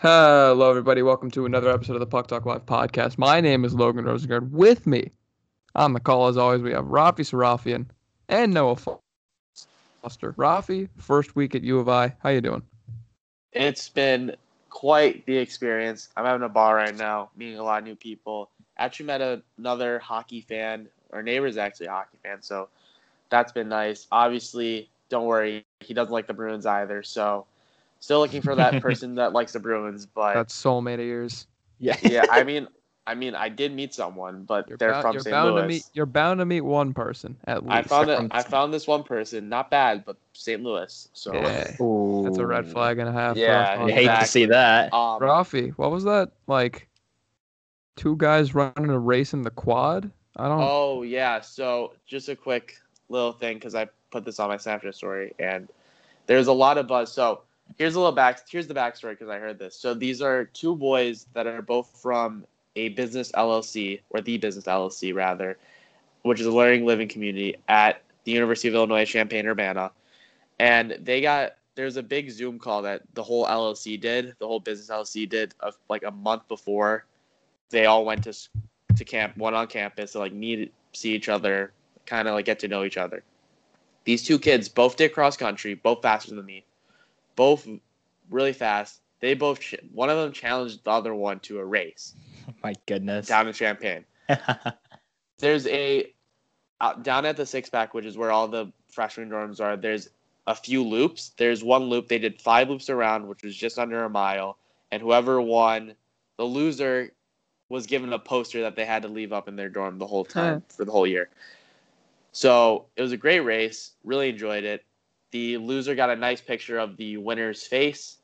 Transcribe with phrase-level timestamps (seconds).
[0.00, 1.02] Hello, everybody.
[1.02, 3.18] Welcome to another episode of the Puck Talk Live podcast.
[3.18, 4.48] My name is Logan Rosengard.
[4.52, 5.10] With me
[5.74, 7.86] on the call, as always, we have Rafi Sarafian
[8.28, 10.34] and Noah Foster.
[10.34, 12.14] Rafi, first week at U of I.
[12.22, 12.62] How you doing?
[13.52, 14.36] It's been
[14.70, 16.10] quite the experience.
[16.16, 18.50] I'm having a bar right now, meeting a lot of new people.
[18.76, 20.86] Actually met another hockey fan.
[21.12, 22.68] Our neighbor's actually a hockey fan, so
[23.30, 24.06] that's been nice.
[24.12, 27.02] Obviously, don't worry, he doesn't like the Bruins either.
[27.02, 27.46] So,
[28.00, 30.06] still looking for that person that likes the Bruins.
[30.06, 31.46] But That's soulmate of yours.
[31.78, 31.96] Yeah.
[32.02, 32.68] yeah, I mean,
[33.06, 35.34] I mean, I did meet someone, but You're, they're bound, from you're St.
[35.34, 35.62] bound Louis.
[35.62, 35.84] to meet.
[35.94, 37.74] You're bound to meet one person at least.
[37.74, 38.18] I found it.
[38.30, 40.62] I found this one person, not bad, but St.
[40.62, 41.08] Louis.
[41.12, 42.22] So, Yeah, Ooh.
[42.24, 43.36] that's a red flag and a half.
[43.36, 43.88] for Yeah, us.
[43.88, 44.92] You hate to see that.
[44.92, 46.88] um, Rafi, what was that like?
[47.96, 50.10] Two guys running a race in the quad.
[50.36, 50.60] I don't.
[50.60, 51.40] Oh yeah.
[51.40, 52.74] So just a quick
[53.08, 55.68] little thing because I put this on my Snapchat story, and
[56.26, 57.12] there's a lot of buzz.
[57.12, 57.42] So
[57.76, 58.40] here's a little back.
[58.48, 59.76] Here's the backstory because I heard this.
[59.76, 62.44] So these are two boys that are both from
[62.76, 65.58] a business LLC or the business LLC rather,
[66.22, 69.90] which is a learning living community at the University of Illinois Champaign Urbana,
[70.58, 71.54] and they got.
[71.74, 75.54] There's a big Zoom call that the whole LLC did, the whole business LLC did,
[75.60, 77.04] of like a month before
[77.70, 78.32] they all went to
[78.96, 81.72] to camp, one on campus to like meet, see each other,
[82.04, 83.22] kind of like get to know each other.
[84.04, 86.64] These two kids both did cross country, both faster than me,
[87.38, 87.68] both
[88.30, 89.00] really fast.
[89.20, 89.60] They both
[89.92, 92.14] one of them challenged the other one to a race
[92.64, 93.28] My goodness.
[93.28, 94.04] down in Champaign.
[95.38, 96.12] There's a
[96.80, 99.76] out, down at the six pack, which is where all the freshman dorms are.
[99.76, 100.10] There's
[100.48, 101.30] a few loops.
[101.36, 104.58] There's one loop they did five loops around, which was just under a mile,
[104.90, 105.94] and whoever won,
[106.38, 107.12] the loser
[107.68, 110.24] was given a poster that they had to leave up in their dorm the whole
[110.24, 111.28] time for the whole year.
[112.32, 113.92] So it was a great race.
[114.02, 114.84] Really enjoyed it.
[115.32, 118.18] The loser got a nice picture of the winner's face,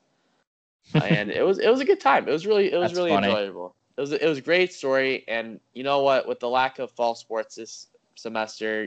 [0.99, 2.27] and it was it was a good time.
[2.27, 3.15] It was really it was That's really funny.
[3.15, 3.75] enjoyable.
[3.97, 6.27] It was it was a great story, and you know what?
[6.27, 8.85] With the lack of fall sports this semester,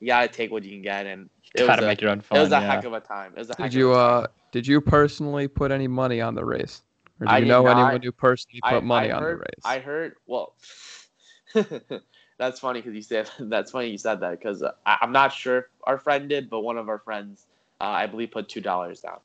[0.00, 2.20] you gotta take what you can get, and it was Gotta a, make your own
[2.32, 2.40] it fun.
[2.40, 2.70] was a yeah.
[2.70, 3.32] heck of a time.
[3.36, 4.20] It was a heck Did of you a time.
[4.22, 6.82] uh did you personally put any money on the race?
[7.20, 7.68] Or do I you did know not.
[7.68, 9.64] anyone who personally put I, money I on heard, the race?
[9.64, 10.14] I heard.
[10.26, 10.54] Well,
[12.38, 15.32] that's funny because you said that's funny you said that because uh, I- I'm not
[15.32, 17.46] sure if our friend did, but one of our friends,
[17.84, 19.18] uh, I believe, put two dollars down.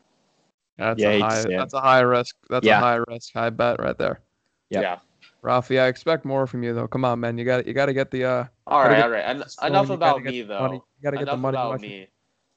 [0.77, 2.77] that's Yeah, a high see that's a high risk that's Yeah.
[2.77, 4.21] a high risk, high bet right there.
[4.69, 4.81] Yep.
[4.83, 4.99] Yeah.
[5.43, 6.87] Rafi, I expect more from you though.
[6.87, 7.37] Come on, man.
[7.37, 9.25] You got you gotta get the uh All Gotta right, get all right.
[9.25, 10.59] En- this going, enough about me though.
[10.59, 11.89] money- you gotta get the enough money about watching.
[11.89, 12.07] me.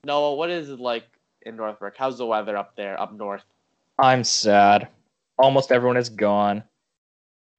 [0.04, 1.04] Noah, what is it like
[1.42, 1.94] in Northbrook?
[1.96, 3.44] How's the weather up there, up north?
[3.98, 4.88] I'm sad.
[5.38, 6.64] Almost everyone is gone.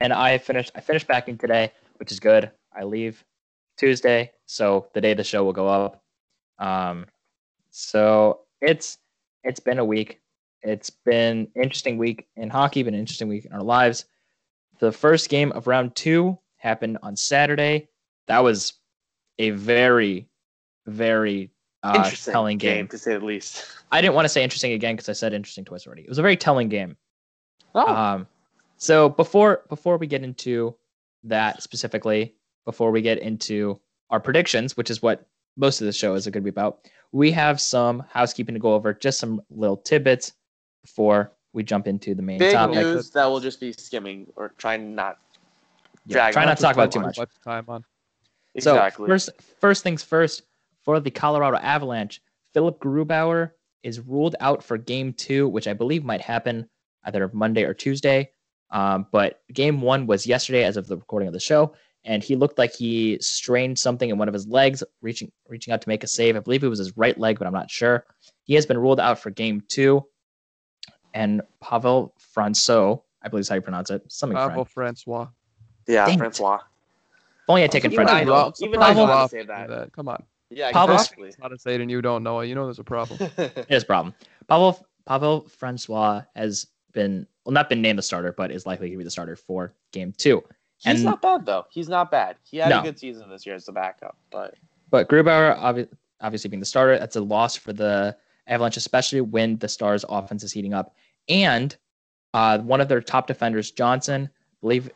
[0.01, 2.51] And I finished I finished packing today, which is good.
[2.75, 3.23] I leave
[3.77, 6.03] Tuesday, so the day the show will go up.
[6.59, 7.05] Um
[7.75, 9.00] so it's
[9.44, 10.22] it's been a week.
[10.61, 14.06] It's been interesting week in hockey, been an interesting week in our lives.
[14.79, 17.89] The first game of round two happened on Saturday.
[18.28, 18.73] That was
[19.39, 20.29] a very,
[20.85, 21.50] very
[21.81, 22.88] uh, Interesting telling game.
[22.88, 23.66] to say the least.
[23.91, 26.03] I didn't want to say interesting again because I said interesting twice already.
[26.03, 26.95] It was a very telling game.
[27.75, 28.28] Oh, Um,
[28.78, 30.75] so before before we get into
[31.23, 32.35] that specifically,
[32.66, 33.79] before we get into
[34.11, 35.28] our predictions, which is what
[35.58, 38.74] most of the show is going to be about, we have some housekeeping to go
[38.74, 40.34] over, just some little tidbits
[40.81, 42.75] before we jump into the main big topic.
[42.75, 45.19] news that we'll just be skimming or trying not.
[46.06, 47.30] Yeah, try not to talk about too Much much.
[47.44, 47.86] time on.
[48.56, 49.06] Exactly.
[49.06, 50.44] So first, first things first.
[50.84, 52.22] For the Colorado Avalanche,
[52.53, 53.52] Philipp Grubauer
[53.84, 56.68] is ruled out for Game Two, which I believe might happen
[57.06, 58.31] either Monday or Tuesday.
[58.70, 61.74] Um, but Game One was yesterday, as of the recording of the show,
[62.06, 65.81] and he looked like he strained something in one of his legs, reaching reaching out
[65.81, 66.36] to make a save.
[66.36, 68.06] I believe it was his right leg, but I'm not sure.
[68.44, 70.06] He has been ruled out for Game Two.
[71.14, 74.02] And Pavel Francois, I believe is how you pronounce it.
[74.12, 75.03] Something Pavel French.
[75.03, 75.28] Francois.
[75.88, 76.18] yeah, Dang it.
[76.18, 76.56] Francois.
[76.56, 78.22] If only I'd taken Even French.
[78.22, 78.52] I know.
[78.52, 79.91] Surprised Even Rafi I know how to say knew that.
[79.94, 80.24] Come on.
[80.50, 81.31] Yeah, Pavel's- exactly.
[81.41, 82.47] How to say it and you don't know it.
[82.47, 83.30] You know there's a problem.
[83.68, 84.14] Here's a problem.
[84.47, 88.97] Pavel Pavel Francois has been well not been named the starter, but is likely to
[88.97, 90.44] be the starter for game two.
[90.85, 91.66] He's And- not bad though.
[91.72, 92.38] He's not bad.
[92.44, 92.80] He had No.
[92.82, 94.56] a good season this year as the backup, but
[94.90, 95.90] But Grubauer obvi-
[96.22, 98.16] obviously being the starter, that's a loss for the
[98.47, 100.96] Avalanche, especially when the Stars offense is heating up.
[101.30, 101.76] And
[102.34, 104.90] uh, one of their top defenders, Johnson, I believe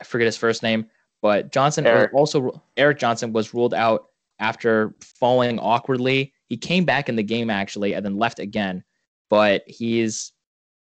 [0.00, 0.86] I forget his first name,
[1.22, 2.12] but Johnson Erik.
[2.14, 4.08] also Erik Johnson was ruled out
[4.40, 6.32] after falling awkwardly.
[6.48, 8.82] He came back in the game actually and then left again,
[9.30, 10.32] but he's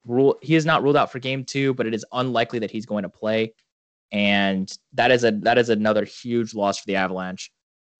[0.07, 2.87] rule he is not ruled out for game two, but it is unlikely that he's
[2.87, 3.53] going to play.
[4.13, 7.51] And that is a that is another huge loss for the Avalanche.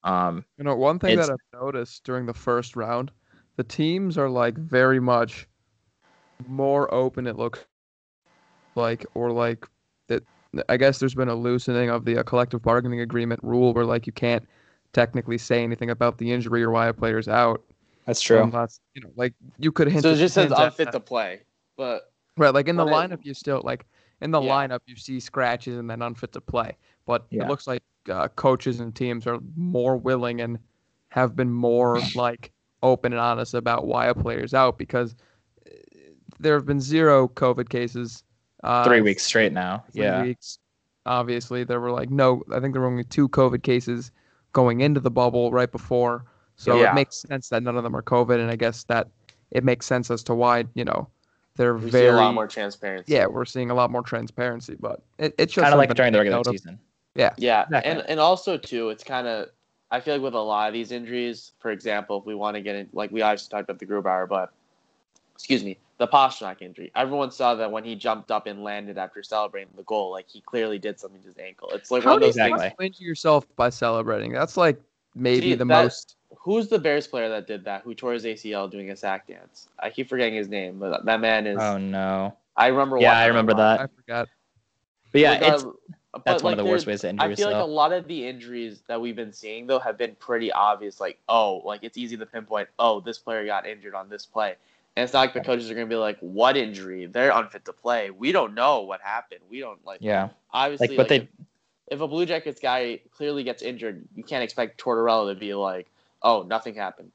[0.03, 3.11] Um, You know, one thing that I've noticed during the first round,
[3.57, 5.47] the teams are like very much
[6.47, 7.27] more open.
[7.27, 7.65] It looks
[8.75, 9.67] like or like
[10.07, 10.23] that.
[10.69, 14.07] I guess there's been a loosening of the uh, collective bargaining agreement rule where like
[14.07, 14.47] you can't
[14.93, 17.61] technically say anything about the injury or why a player's out.
[18.05, 18.43] That's true.
[18.43, 20.03] Unless, you know, like you could hint.
[20.03, 21.41] So it just says unfit to play.
[21.75, 23.85] But Right, like in the But it- lineup, you still like
[24.21, 24.51] in the Yeah.
[24.51, 26.75] lineup you see scratches and then unfit to play.
[27.05, 27.43] But Yeah.
[27.43, 30.59] it looks like uh, coaches and teams are more willing and
[31.09, 32.51] have been more like
[32.83, 35.15] open and honest about why a player's out because
[35.65, 35.71] uh,
[36.39, 38.23] there have been zero COVID cases.
[38.63, 39.83] Uh, Three weeks straight now.
[39.93, 40.23] three Yeah.
[40.23, 40.59] weeks.
[41.05, 42.43] Obviously, there were like no.
[42.53, 44.11] I think there were only two COVID cases
[44.51, 46.25] going into the bubble right before.
[46.57, 46.91] So Yeah.
[46.91, 49.07] it makes sense that none of them are COVID, and I guess that
[49.51, 51.07] it makes sense as to why you know
[51.57, 53.13] they're we very see a lot more transparency.
[53.13, 56.13] yeah, we're seeing a lot more transparency, but it, it's just Kind of like during
[56.13, 56.79] the regular note of- season.
[57.15, 57.81] Yeah, Exactly.
[57.91, 59.49] and and also too, it's kind of
[59.89, 62.61] I feel like with a lot of these injuries, for example, if we want to
[62.61, 64.51] get in, like we obviously talked about the Grubauer, but
[65.33, 66.91] excuse me, the Pastrnak injury.
[66.95, 70.41] Everyone saw that when he jumped up and landed after celebrating the goal, like he
[70.41, 71.69] clearly did something to his ankle.
[71.73, 72.59] It's like How one of do you those Exactly.
[72.59, 72.71] things.
[72.71, 74.31] how do you injure yourself by celebrating?
[74.33, 74.79] That's like
[75.15, 76.15] maybe See, the that- most.
[76.47, 77.81] Who's the Bears player that did that?
[77.81, 79.67] Who tore his ACL doing a sack dance?
[79.79, 81.57] I keep forgetting his name, but that man is.
[81.59, 82.37] Oh no.
[82.55, 82.97] I remember.
[82.99, 83.81] Yeah, I remember that.
[83.81, 84.29] I forgot.
[85.11, 85.73] But yeah, uh, it's Regardless-
[86.13, 87.49] but, that's one like, of the worst ways to injure yourself.
[87.49, 90.15] I feel like a lot of the injuries that we've been seeing though have been
[90.15, 91.01] pretty obvious.
[91.01, 92.69] Like, oh, like it's easy to pinpoint.
[92.79, 94.55] Oh, this player got injured on this play,
[94.95, 97.07] and it's not like the coaches are gonna be like, "What injury?
[97.07, 98.09] They're unfit to play.
[98.09, 99.41] We don't know what happened.
[99.49, 100.29] We don't like." yeah.
[100.53, 101.43] Obviously, Like, but like, they
[101.87, 105.53] if, if a Blue Jackets guy clearly gets injured, you can't expect Tortorella to be
[105.53, 105.87] like,
[106.21, 107.11] "Oh, nothing happened."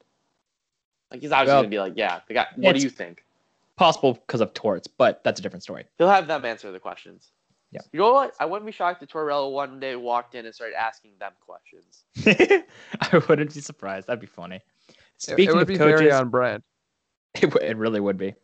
[1.11, 2.47] Like he's obviously Well, gonna be like, "Yeah, the guy.
[2.55, 3.23] What do you think?"
[3.75, 5.85] possible because of torts, but that's a different story.
[5.97, 7.31] He'll have them answer the questions.
[7.71, 7.81] Yeah.
[7.91, 8.35] You know what?
[8.39, 12.03] I wouldn't be shocked if Tortorella one day walked in and started asking them questions.
[13.01, 14.05] I wouldn't be surprised.
[14.07, 14.57] That'd be funny.
[14.57, 16.61] It- Speaking it would of be coaches, very on brand.
[17.35, 18.35] it, w- it really would be.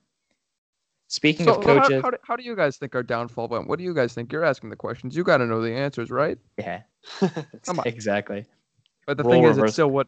[1.10, 3.68] Speaking So of how- coaches, how, do, how do you guys think our downfall went?
[3.68, 4.32] What do you guys think?
[4.32, 5.16] You're asking the questions.
[5.16, 6.40] You got to know the answers, right?
[6.58, 6.82] yeah,
[7.20, 7.84] Come on.
[7.86, 8.46] exactly,
[9.06, 10.08] But the Role thing is, it's still what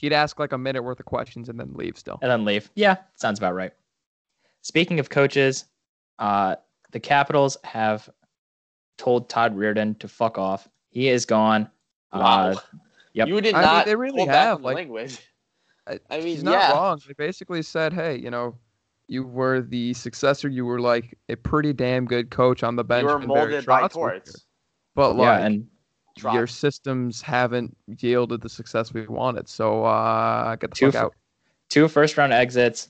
[0.00, 2.18] he'd ask like a minute worth of questions and then leave still.
[2.22, 2.70] and then leave.
[2.74, 3.72] Yeah, sounds about right.
[4.62, 5.64] Speaking of coaches,
[6.18, 6.56] uh,
[6.92, 8.08] the Capitals have
[8.98, 10.68] told Todd Reirden to fuck off.
[10.90, 11.70] He is gone.
[12.12, 12.50] Wow.
[12.50, 12.54] Uh,
[13.12, 13.26] Yep.
[13.26, 13.86] You did I mean, not.
[13.86, 15.18] they really have, like- language.
[15.88, 16.72] I- I mean, He's not yeah.
[16.72, 17.00] wrong.
[17.04, 18.56] They basically said, "Hey, you know,
[19.08, 20.48] you were the successor.
[20.48, 23.02] You were like a pretty damn good coach on the bench.
[23.02, 24.02] You were when Barry molded by Trotz was here.
[24.10, 24.46] torts.
[24.94, 25.66] But like, yeah, and
[26.16, 29.48] your systems haven't yielded the success we wanted.
[29.48, 31.14] So uh, get the Two fuck out.
[31.68, 32.88] two first round exits.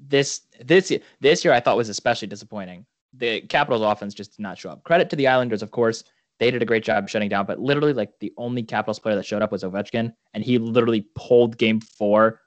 [0.00, 2.86] This this year, this year I thought was especially disappointing.
[3.14, 4.84] The Capitals offense just did not show up.
[4.84, 6.04] Credit to the Islanders, of course.
[6.38, 9.26] They did a great job shutting down, but literally like the only Capitals player that
[9.26, 12.40] showed up was Ovechkin, and he literally pulled game four.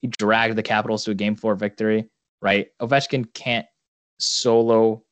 [0.00, 2.08] He dragged the Capitals to a game four victory,
[2.40, 2.68] right?
[2.80, 3.66] Ovechkin can't
[4.18, 5.02] solo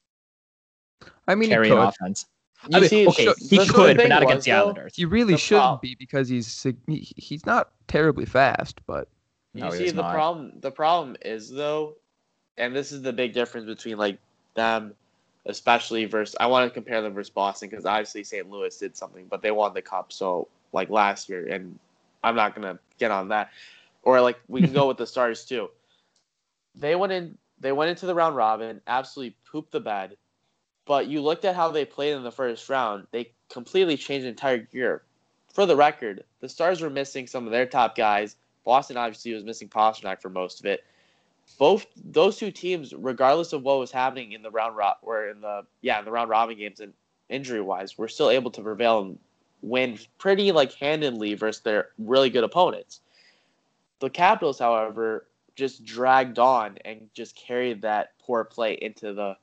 [1.27, 2.27] I mean, carry an offense.
[2.69, 4.51] You I mean, see, okay, he the- the could, but thing not was, against the
[4.53, 4.95] though, Islanders.
[4.95, 9.09] He really The shouldn't prob- be because he's he's not terribly fast, but
[9.55, 10.13] You No, he see, the not.
[10.13, 11.97] problem the problem is though,
[12.59, 14.19] and this is the big difference between like
[14.55, 14.95] them,
[15.47, 16.37] especially versus.
[16.39, 18.49] I want to compare them versus Boston because obviously St.
[18.51, 20.13] Louis did something, but they won the cup.
[20.13, 21.79] So like last year, and
[22.23, 23.51] I'm not gonna get on that.
[24.03, 25.71] Or like we can go with the Stars too.
[26.75, 27.39] They went in.
[27.59, 30.17] They went into the round robin, absolutely pooped the bed.
[30.91, 33.07] But you looked at how they played in the first round.
[33.13, 35.05] They completely changed the entire gear.
[35.55, 38.35] For the record, the Stars were missing some of their top guys.
[38.65, 40.83] Boston obviously was missing Pastrnak for most of it.
[41.61, 45.41] Both those two teams, regardless of what was happening in the round rob or in
[45.41, 46.93] the yeah in the round robin games and
[47.29, 49.19] injury wise, were still able to prevail and
[49.63, 53.01] win pretty like handedly versus their really good opponents.
[54.01, 59.37] The Capitals, however, just dragged on and just carried that poor play into the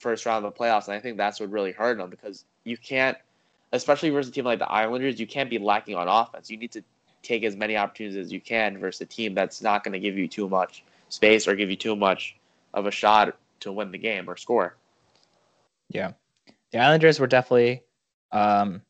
[0.00, 2.76] first round of the playoffs, and I think that's what really hurt them because you
[2.76, 3.16] can't,
[3.72, 6.50] especially versus a team like the Islanders, you can't be lacking on offense.
[6.50, 6.82] You need to
[7.22, 10.16] take as many opportunities as you can versus a team that's not going to give
[10.16, 12.36] you too much space or give you too much
[12.74, 14.76] of a shot to win the game or score.
[15.88, 16.12] Yeah.
[16.72, 17.82] The Islanders were definitely
[18.32, 18.82] um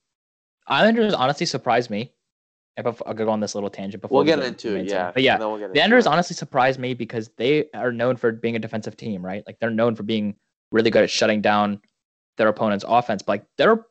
[0.66, 2.12] Islanders honestly surprised me.
[2.76, 4.78] If I'll I'll go on this little tangent before We'll we get go into it,
[4.78, 5.12] main yeah.
[5.12, 6.08] But yeah, we'll the into Islanders it.
[6.10, 9.44] honestly surprised me because they are known for being a defensive team, right?
[9.46, 10.34] Like they're known for being
[10.70, 11.80] really good at shutting down
[12.36, 13.22] their opponent's offense.
[13.22, 13.84] But like their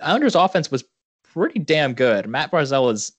[0.00, 0.84] Islanders offense was
[1.22, 2.28] pretty damn good.
[2.28, 3.12] Matt Barzal is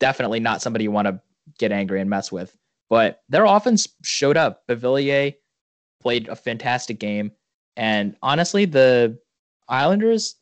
[0.00, 1.20] definitely not somebody you want to
[1.58, 2.56] get angry and mess with.
[2.88, 4.66] But their offense showed up.
[4.68, 5.34] Beauvillier
[6.00, 7.32] played a fantastic game.
[7.76, 9.18] And honestly, the
[9.68, 10.36] Islanders,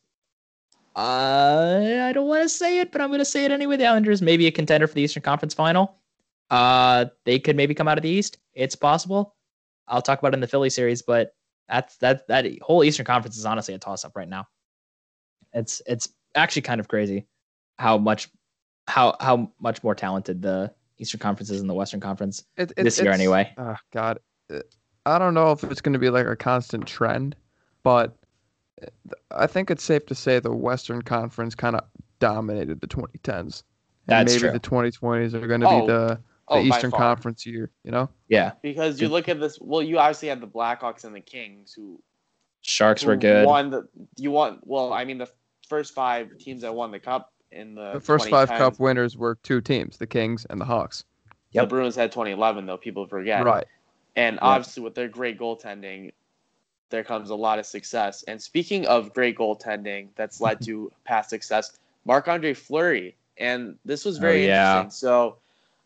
[0.95, 3.77] uh, I don't want to say it, but I'm going to say it anyway.
[3.77, 5.95] The Islanders may be a contender for the Eastern Conference Final.
[6.51, 8.37] Uh, they could maybe come out of the East.
[8.53, 9.35] It's possible.
[9.87, 11.35] I'll talk about it in the Philly series, but
[11.69, 14.47] That's that that whole Eastern Conference is honestly a toss up right now.
[15.53, 17.27] It's it's actually kind of crazy
[17.79, 18.29] how much
[18.87, 22.83] how how much more talented the Eastern Conference is in the Western Conference It, it,
[22.83, 23.51] this year anyway.
[23.57, 24.19] Oh God,
[24.53, 24.59] Uh,
[25.05, 27.35] I don't know if it's going to be like a constant trend,
[27.83, 28.15] but
[28.81, 28.87] uh,
[29.31, 31.83] I think it's safe to say the Western Conference kind of
[32.19, 33.63] dominated the 2010s.
[34.07, 34.51] And That's maybe true.
[34.51, 36.91] the 2020s are going to Oh, be the, the Oh, Eastern.
[36.91, 37.71] Conference year.
[37.83, 39.57] You know, Yeah, Because you look at this.
[39.59, 41.99] Well, you obviously had the Blackhawks and the Kings who
[42.61, 43.45] Sharks were good.
[43.45, 43.87] Won the
[44.17, 45.29] you want well, I mean the
[45.67, 49.35] first five teams that won the cup in the the first five Cup winners were
[49.43, 51.03] two teams, the Kings and the Hawks.
[51.53, 52.77] The Bruins had 2011 though.
[52.77, 53.45] People forget.
[53.45, 53.65] Right.
[54.17, 56.11] And obviously, with their great goaltending,
[56.89, 58.23] there comes a lot of success.
[58.23, 61.77] And speaking of great goaltending, that's led to past success.
[62.05, 64.77] Marc Andre Fleury, and this was Oh, very yeah.
[64.79, 64.91] interesting.
[64.91, 65.37] So,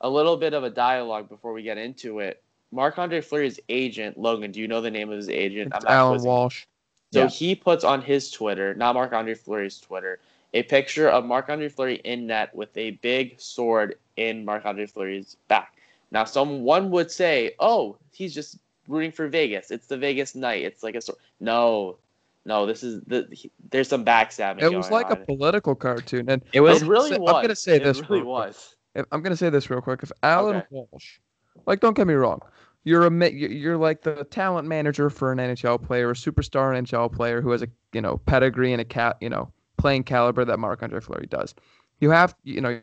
[0.01, 2.41] a little bit of a dialogue before we get into it.
[2.71, 4.51] Marc Andre Fleury's agent, Logan.
[4.51, 5.73] Do you know the name of his agent?
[5.73, 6.29] It's not Allan quizzing.
[6.29, 6.65] Walsh.
[7.11, 7.27] So Yeah.
[7.29, 10.19] he puts on his Twitter, not Marc Andre Fleury's Twitter,
[10.53, 14.85] a picture of Marc Andre Fleury in net with a big sword in Marc Andre
[14.85, 15.73] Fleury's back.
[16.11, 19.71] Now, someone would say, "Oh, he's just rooting for Vegas.
[19.71, 20.63] It's the Vegas night.
[20.63, 21.97] It's like a sword." No,
[22.45, 23.27] no, this is the.
[23.31, 24.61] he- there's some backstabbing.
[24.61, 25.25] It was going like a on.
[25.25, 27.41] political cartoon, and It was It really I'm was.
[27.41, 28.75] gonna say It this really was.
[28.99, 30.03] If, I'm gonna say this real quick.
[30.03, 30.67] If Allan Okay.
[30.69, 31.19] Walsh,
[31.65, 32.41] like, don't get me wrong,
[32.83, 37.11] you're a you- you're like the talent manager for an NHL player, a superstar NHL
[37.11, 40.59] player who has a you know pedigree and a cat you know playing caliber that
[40.59, 41.55] Marc Andre Fleury does.
[41.99, 42.81] You have you know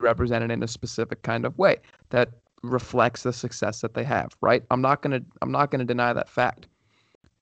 [0.00, 1.76] represented in a specific kind of way
[2.10, 2.30] that
[2.62, 4.36] reflects the success that they have.
[4.40, 4.64] Right?
[4.70, 6.66] I'm not gonna I'm not gonna deny that fact.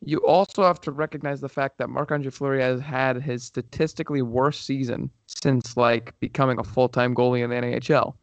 [0.04, 4.20] You also have to recognize the fact that Marc Andre Fleury has had his statistically
[4.20, 8.14] worst season since like becoming a full time goalie in the NHL.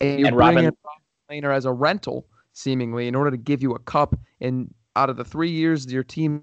[0.00, 3.36] And you And bring Robin- in Robin Lehner as a rental, seemingly, in order to
[3.36, 4.18] give you a cup.
[4.40, 6.40] And out of the three years your team's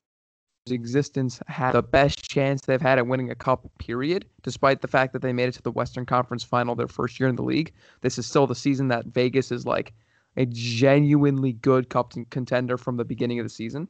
[0.69, 5.13] existence had the best chance they've had at winning a cup, period, despite the fact
[5.13, 7.73] that they made it to the Western Conference final their first year in the league.
[8.01, 9.93] This is still the season that Vegas is like
[10.37, 13.87] a genuinely good cup contender from the beginning of the season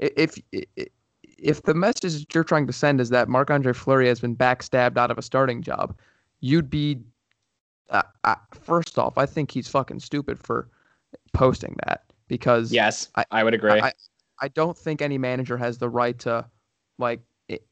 [0.00, 0.38] if
[1.22, 4.36] if the message that you're trying to send is that Marc Andre Fleury has been
[4.36, 5.96] backstabbed out of a starting job,
[6.40, 6.98] you'd be
[7.90, 10.68] uh, uh, first off, I think he's fucking stupid for
[11.32, 13.72] posting that because yes, I- I, would agree.
[13.72, 13.92] I,
[14.40, 16.46] I don't think any manager has the right to
[16.98, 17.66] like it,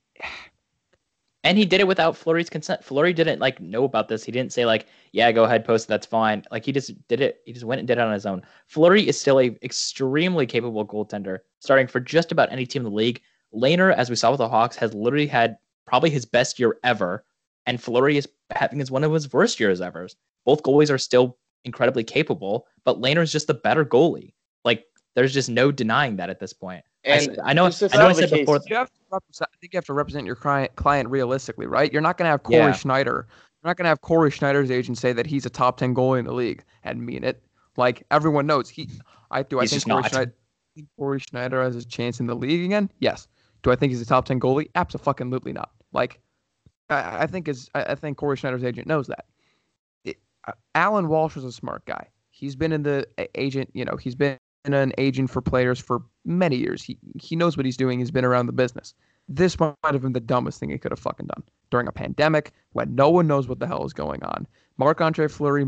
[1.44, 2.84] and he did it without Fleury's consent.
[2.84, 4.24] Fleury didn't like know about this.
[4.24, 5.88] He didn't say like, "Yeah, go ahead, post.
[5.88, 7.40] That's fine." Like he just did it.
[7.44, 8.42] He just went and did it on his own.
[8.66, 12.96] Fleury is still a extremely capable goaltender, starting for just about any team in the
[12.96, 13.20] league.
[13.54, 17.24] Lehner, as we saw with the Hawks, has literally had probably his best year ever,
[17.66, 20.08] and Fleury is having his one of his worst years ever.
[20.44, 24.34] Both goalies are still incredibly capable, but Lehner is just the better goalie.
[24.64, 24.84] Like
[25.14, 26.84] there's just no denying that at this point.
[27.04, 27.42] And I, know.
[27.42, 27.66] I know.
[27.66, 27.90] I said
[28.30, 28.60] case- before.
[28.66, 31.92] you have to I think you have to represent your client client realistically, right?
[31.92, 32.72] You're not gonna have Cory Yeah.
[32.72, 33.26] Schneider.
[33.62, 36.24] You're not gonna have Cory Schneider's agent say that he's a top ten goalie in
[36.26, 37.42] the league and mean it.
[37.76, 38.88] Like everyone knows, he.
[39.30, 39.60] I do.
[39.60, 40.10] I think Cory not.
[40.10, 40.34] Schneider.
[40.96, 42.90] Cory Schneider has a chance in the league again?
[43.00, 43.26] Yes.
[43.62, 44.70] Do I think he's a top ten goalie?
[44.74, 45.70] Absolutely not.
[45.92, 46.20] Like,
[46.90, 49.24] I, I think is I, I think Cory Schneider's agent knows that.
[50.04, 52.08] It, uh, Allan Walsh is a smart guy.
[52.30, 53.70] He's been in the a- agent.
[53.72, 54.38] You know, he's been
[54.74, 56.82] an agent for players for many years.
[56.82, 57.98] He he knows what he's doing.
[57.98, 58.94] He's been around the business.
[59.28, 62.52] This might have been the dumbest thing he could have fucking done during a pandemic
[62.72, 64.46] when no one knows what the hell is going on.
[64.78, 65.66] Marc Andre Fleury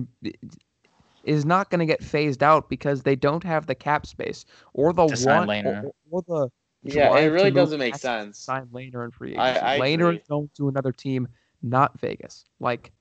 [1.25, 4.93] is not going to get phased out because they don't have the cap space or
[4.93, 6.49] the one sign or, or the
[6.83, 8.39] Yeah, it really doesn't make sense.
[8.39, 9.67] Sign Lehner and free I- agency.
[9.67, 10.17] I Lehner agree.
[10.17, 11.29] is going to another team,
[11.63, 12.47] not Vegas.
[12.59, 12.93] Like,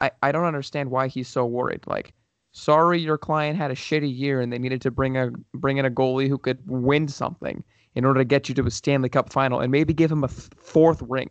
[0.00, 1.82] I, I don't understand why he's so worried.
[1.86, 2.12] Like,
[2.58, 5.84] sorry, your client had a shitty year and they needed to bring a bring in
[5.84, 7.62] a goalie who could win something
[7.94, 10.28] in order to get you to a Stanley Cup final and maybe give him a
[10.28, 11.30] f- fourth ring,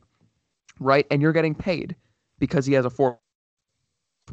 [0.79, 1.05] right?
[1.11, 1.95] And you're getting paid
[2.39, 3.17] because he has a fourth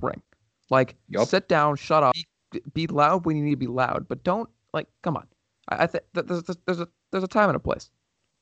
[0.01, 0.23] ring.
[0.71, 1.29] Like, Yup.
[1.29, 2.15] sit down, shut up,
[2.51, 5.27] be, be loud when you need to be loud, but don't like, come on.
[5.69, 7.91] I, I think that there's, there's a there's a time and a place.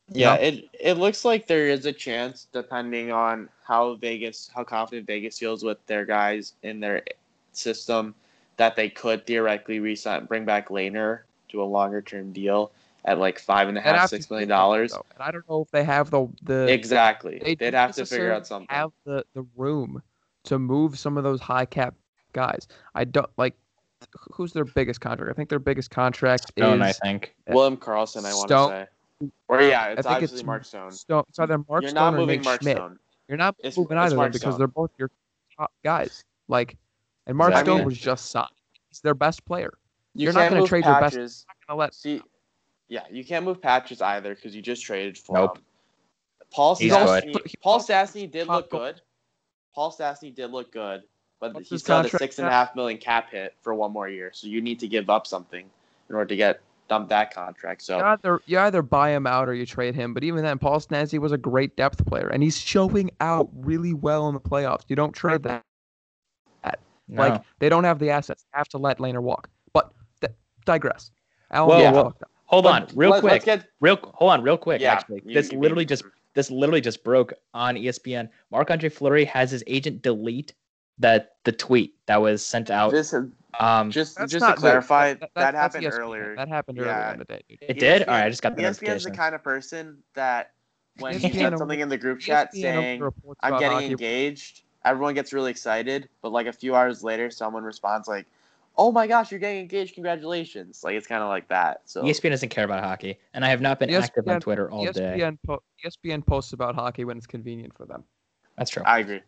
[0.08, 0.40] Yeah, No.
[0.40, 5.38] it it looks like there is a chance, depending on how Vegas, how confident Vegas
[5.38, 7.02] feels with their guys in their
[7.52, 8.14] system,
[8.56, 12.72] that they could theoretically resign, bring back Lehner to a longer term deal
[13.04, 14.92] at like five and a They'd half, have six to million figure it out, dollars.
[14.92, 18.32] And I don't know if they have the the Exactly, they they'd have to figure
[18.32, 18.76] out necessarily something.
[18.76, 20.02] Have the the room
[20.44, 21.94] to move some of those high cap
[22.32, 22.68] guys.
[22.94, 23.54] I don't like.
[24.32, 25.30] Who's their biggest contract?
[25.30, 27.34] I think their biggest contract is Stone, I think.
[27.48, 28.86] William Karlsson, I want to Stone- say.
[29.46, 30.90] Or yeah, it's think obviously it's Mark Stone.
[30.90, 31.22] Stone.
[31.28, 32.76] It's either Mark You're Stone not or moving Nick Mark Schmidt.
[32.76, 32.98] Stone.
[33.28, 34.58] You're not It's- moving it's either of Mark them because Stone.
[34.58, 35.10] they're both your
[35.56, 36.24] top guys.
[36.48, 36.76] Like,
[37.26, 37.74] and Mark Exactly.
[37.74, 38.48] Stone was just signed.
[38.88, 39.72] He's their best player.
[40.14, 41.46] You You're not gonna move trade your best- Patches.
[41.48, 42.22] Not gonna let See,
[42.88, 45.56] Yeah, you can't move Patches either because you just traded for Nope.
[45.58, 45.64] him.
[46.50, 47.54] Paul He's Stastny.
[47.62, 49.00] Paul Stastny did look good.
[49.74, 51.04] Paul Stastny did look good,
[51.40, 52.56] but What's he his still had a contract six and a now?
[52.56, 54.30] half million cap hit for one more year.
[54.34, 55.64] So you need to give up something
[56.10, 57.80] in order to get dump that contract.
[57.80, 60.12] So You either you either buy him out or you trade him.
[60.12, 63.94] But even then, Paul Stastny was a great depth player, and he's showing out really
[63.94, 64.82] well in the playoffs.
[64.88, 65.64] You don't trade that.
[67.08, 67.22] No.
[67.22, 68.44] Like they don't have the assets.
[68.52, 69.48] They have to let Lehner walk.
[69.72, 70.32] But th-
[70.64, 71.10] digress.
[71.50, 72.14] Alan Whoa, Moore whoa.
[72.46, 73.32] hold on, real let- quick.
[73.32, 74.80] Let's get Real, hold on, real quick.
[74.80, 74.92] yeah.
[74.92, 76.04] actually, you- this you literally beat just
[76.34, 78.28] this literally just broke on ESPN.
[78.50, 80.54] Marc Andre Fleury has his agent delete
[80.98, 82.92] that the tweet that was sent out.
[82.92, 83.12] this.
[83.12, 83.30] is-
[83.60, 85.98] Um, Just just to clarify, That- that, that- happened ESPN.
[85.98, 86.36] earlier.
[86.36, 87.12] That happened earlier Yeah.
[87.12, 87.42] in the day.
[87.50, 87.58] dude.
[87.68, 88.02] it did.
[88.08, 90.52] All right, I just got the ESPN's the kind of person that
[91.00, 93.02] when he ESPN said only- something in the group chat ESPN saying
[93.40, 98.08] I'm getting engaged, everyone gets really excited, but like a few hours later, someone responds
[98.08, 98.26] like,
[98.76, 99.94] "Oh my gosh, you're getting engaged!
[99.94, 101.82] Congratulations!" Like it's kind of like that.
[101.84, 104.84] So ESPN doesn't care about hockey, and I have not been active on Twitter all
[104.92, 105.16] day.
[105.18, 108.04] ESPN, po- ESPN posts about hockey when it's convenient for them.
[108.56, 108.82] That's true.
[108.84, 109.20] I agree.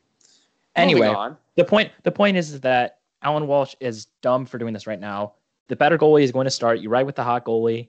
[0.76, 1.14] Anyway,
[1.56, 5.34] the point the point is that Allan Walsh is dumb for doing this right now.
[5.68, 6.80] The better goalie is going to start.
[6.80, 7.88] You ride with the hot goalie.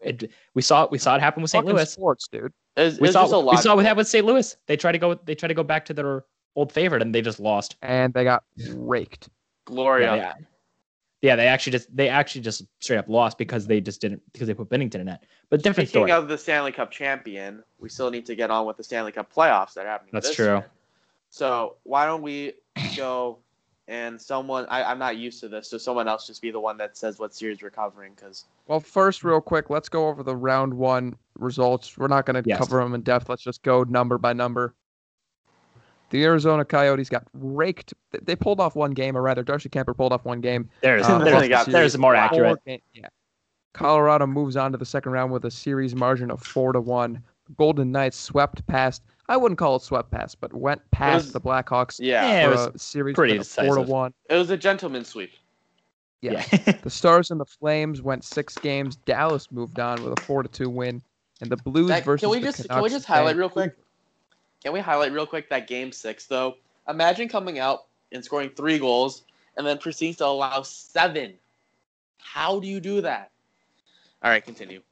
[0.00, 1.64] It, we saw we saw it happen with St.
[1.64, 1.90] Louis.
[1.90, 2.52] sports, dude.
[2.76, 4.26] It's, We it's saw just a we saw what happened with St.
[4.26, 4.56] Louis.
[4.66, 6.24] They try to go they try to go back to their
[6.56, 7.76] old favorite and they just lost.
[7.82, 9.28] And they got raked.
[9.66, 10.16] Gloria.
[10.16, 10.46] Yeah, they,
[11.22, 14.48] yeah, they actually just they actually just straight up lost because they just didn't because
[14.48, 15.24] they put Binnington in net.
[15.50, 16.12] But different Speaking story.
[16.12, 19.32] of the Stanley Cup champion, we still need to get on with the Stanley Cup
[19.32, 20.10] playoffs that are happening.
[20.12, 20.46] That's this true.
[20.46, 20.66] year.
[21.30, 22.54] So why don't we
[22.96, 23.38] go
[23.88, 26.76] and someone I, I'm not used to this, so someone else just be the one
[26.78, 30.34] that says what series we're covering because Well, first, real quick, let's go over the
[30.36, 31.96] round one results.
[31.96, 32.58] We're not going to Yes.
[32.58, 33.28] cover them in depth.
[33.28, 34.74] Let's just go number by number.
[36.10, 37.94] The Arizona Coyotes got raked.
[38.12, 40.68] They- They pulled off one game, or rather, Darcy Kuemper pulled off one game.
[40.80, 42.60] There's Uh, They there's, got there's more accurate.
[42.64, 43.08] Four yeah.
[43.72, 47.22] Colorado moves on to the second round with a series margin of four to one.
[47.56, 49.02] Golden Knights swept past.
[49.28, 52.50] I wouldn't call it swept past, but went past was- the Blackhawks yeah, Yeah, it
[52.50, 54.14] was a series pretty with a four to one.
[54.30, 55.32] it was a gentleman's sweep.
[56.22, 56.42] Yeah.
[56.82, 58.96] The Stars and the Flames went six games.
[58.96, 61.02] Dallas moved on with a four to two win,
[61.40, 63.76] and the Blues That- versus can we the just can we just highlight real quick?
[64.66, 66.56] Can we highlight real quick that game six though?
[66.88, 69.22] Imagine coming out and scoring three goals
[69.56, 71.34] and then proceeding to allow seven.
[72.18, 73.30] How do you do that?
[74.24, 74.82] All right, continue.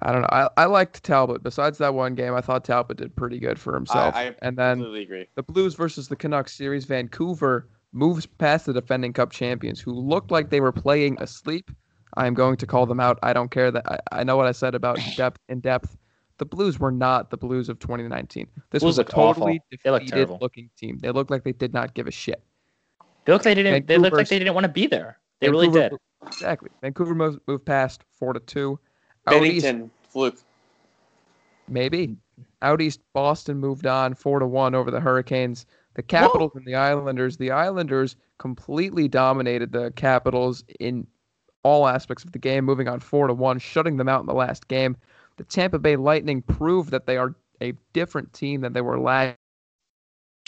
[0.00, 0.28] I don't know.
[0.32, 1.42] I, I liked Talbot.
[1.42, 4.14] Besides that one game, I thought Talbot did pretty good for himself.
[4.14, 5.26] I and then completely agree.
[5.34, 10.30] the Blues versus the Canucks series, Vancouver moves past the defending Cup champions, who looked
[10.30, 11.70] like they were playing asleep.
[12.14, 13.18] I am going to call them out.
[13.22, 15.98] I don't care that I, I know what I said about depth in depth.
[16.38, 18.46] The Blues were not the Blues of 2019.
[18.70, 19.46] This Blues was a looked awful.
[19.46, 20.98] totally They defeated looking team.
[20.98, 22.42] They looked like they did not give a shit.
[23.24, 23.86] They looked like they didn't.
[23.86, 25.18] They looked like they didn't want to be there.
[25.40, 25.92] They really did.
[26.26, 26.70] Exactly.
[26.80, 28.78] Vancouver moved, moved past four to two.
[29.26, 29.66] Out east,
[30.08, 30.38] fluke.
[31.68, 32.16] maybe.
[32.62, 35.66] Out east, Boston moved on four to one over the Hurricanes.
[35.94, 37.36] The Capitals and the Islanders.
[37.36, 41.06] The Islanders completely dominated the Capitals in
[41.64, 44.34] all aspects of the game, moving on four to one, shutting them out in the
[44.34, 44.96] last game.
[45.38, 49.36] The Tampa Bay Lightning proved that they are a different team than they were last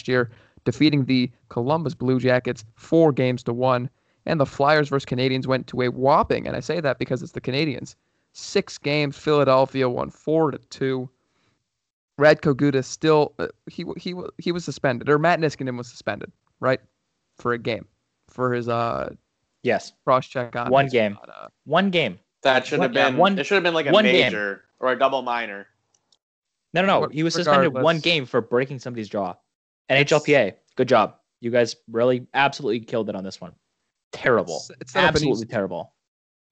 [0.05, 0.31] year,
[0.64, 3.88] defeating the Columbus Blue Jackets four games to one.
[4.26, 7.33] And the Flyers versus Canadiens went to a whopping, and I say that because it's
[7.33, 7.94] the Canadiens.
[8.35, 9.16] Six games.
[9.16, 11.09] Philadelphia won four to two.
[12.20, 16.81] Radko Gudas still uh, he he he was suspended, or Matt Niskanen was suspended, right,
[17.38, 17.87] for a game,
[18.29, 19.09] for his uh
[19.62, 21.18] Yes, cross check on One game.
[21.22, 22.18] on, uh, one game.
[22.42, 24.33] That should have One- yeah, been one- It should have been like a one game.
[24.80, 25.66] Major or a double minor.
[26.72, 27.08] No, no, no.
[27.08, 29.34] He was suspended one game for breaking somebody's jaw.
[29.90, 31.16] NHLPA, good job.
[31.40, 33.52] You guys really absolutely killed it on this one.
[34.12, 34.56] Terrible.
[34.56, 35.92] It's- it's set up an Absolutely easy- terrible.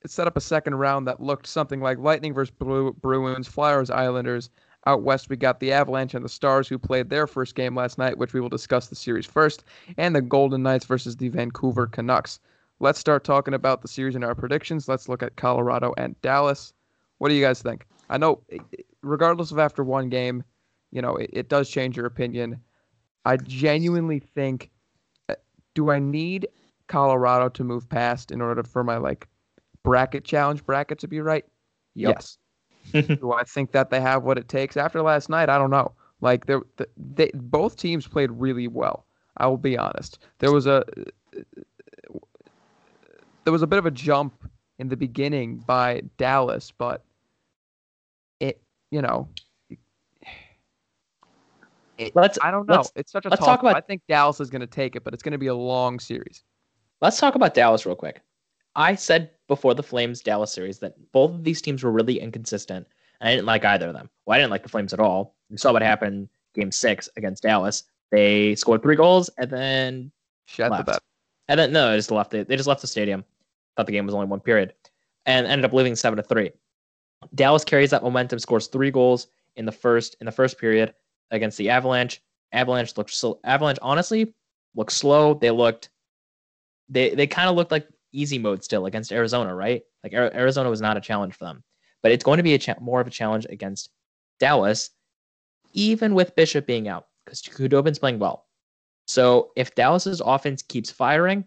[0.02, 3.90] it set up a second round that looked something like Lightning versus Bru- Bruins, Flyers,
[3.90, 4.50] Islanders.
[4.86, 7.98] Out west, we got the Avalanche and the Stars, who played their first game last
[7.98, 9.64] night, which we will discuss the series first,
[9.98, 12.38] and the Golden Knights versus the Vancouver Canucks.
[12.80, 14.88] Let's start talking about the series and our predictions.
[14.88, 16.72] Let's look at Colorado and Dallas.
[17.18, 17.86] What do you guys think?
[18.08, 18.58] I know, eh,
[19.02, 20.44] regardless of after one game,
[20.90, 22.60] you know, it, it does change your opinion.
[23.24, 24.70] I genuinely think,
[25.28, 25.34] uh,
[25.74, 26.48] do I need
[26.86, 29.28] Colorado to move past in order for my like
[29.82, 31.44] bracket challenge bracket to be right?
[31.94, 32.14] Yep.
[32.16, 32.38] Yes.
[33.20, 35.50] Do I think that they have what it takes after last night?
[35.50, 35.92] I don't know.
[36.20, 36.56] Like they,
[36.96, 39.04] they both teams played really well.
[39.36, 40.18] I will be honest.
[40.38, 40.84] There was a
[43.44, 47.04] there was a bit of a jump in the beginning by Dallas, but
[48.40, 49.28] it you know
[52.14, 52.84] Let's I don't know.
[52.94, 53.46] It's such a let's tough.
[53.48, 55.48] talk about- I think Dallas is going to take it, but it's going to be
[55.48, 56.44] a long series.
[57.00, 58.20] let's talk about Dallas real quick.
[58.76, 62.86] I said before the Flames Dallas series that both of these teams were really inconsistent.
[63.20, 64.08] And I didn't like either of them.
[64.26, 65.34] Well, I didn't like the Flames at all.
[65.50, 67.82] We saw what happened game six against Dallas.
[68.12, 70.12] They scored three goals and then
[70.56, 70.86] the left.
[70.86, 70.98] bed.
[71.48, 72.30] And then no, they just left.
[72.30, 73.24] They, they just left the stadium.
[73.76, 74.74] Thought the game was only one period,
[75.26, 76.50] and ended up losing seven to three.
[77.34, 80.94] Dallas carries that momentum, scores three goals in the first in the first period
[81.30, 82.22] against the Avalanche.
[82.52, 83.40] Avalanche looked so.
[83.44, 84.32] Avalanche honestly
[84.74, 85.34] looked slow.
[85.34, 85.90] They looked.
[86.88, 89.82] They they kind of looked like easy mode still against Arizona, right?
[90.02, 91.62] Like Arizona was not a challenge for them,
[92.02, 93.90] but it's going to be a cha- more of a challenge against
[94.40, 94.90] Dallas,
[95.72, 98.46] even with Bishop being out because Khudobin's playing well.
[99.06, 101.44] So if Dallas's offense keeps firing,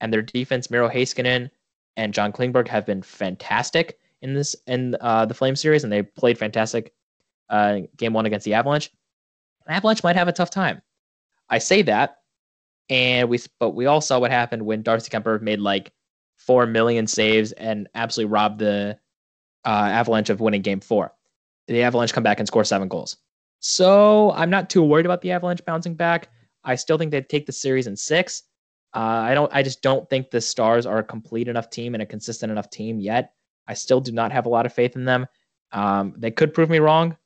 [0.00, 1.50] and their defense, Miro Heiskanen
[1.96, 6.02] and John Klingberg have been fantastic in this in uh, the Flame series, and they
[6.02, 6.92] played fantastic
[7.48, 8.90] uh, game one against the Avalanche.
[9.68, 10.82] Avalanche might have a tough time.
[11.48, 12.18] I say that,
[12.88, 15.92] and we but we all saw what happened when Darcy Kuemper made like
[16.36, 18.98] four million saves and absolutely robbed the
[19.64, 21.12] uh, Avalanche of winning Game Four.
[21.68, 23.16] The Avalanche come back and score seven goals.
[23.60, 26.30] So I'm not too worried about the Avalanche bouncing back.
[26.64, 28.42] I still think they'd take the series in six.
[28.94, 29.52] Uh, I don't.
[29.54, 32.70] I just don't think the Stars are a complete enough team and a consistent enough
[32.70, 33.34] team yet.
[33.70, 35.28] I still do not have a lot of faith in them.
[35.70, 37.16] Um, they could prove me wrong,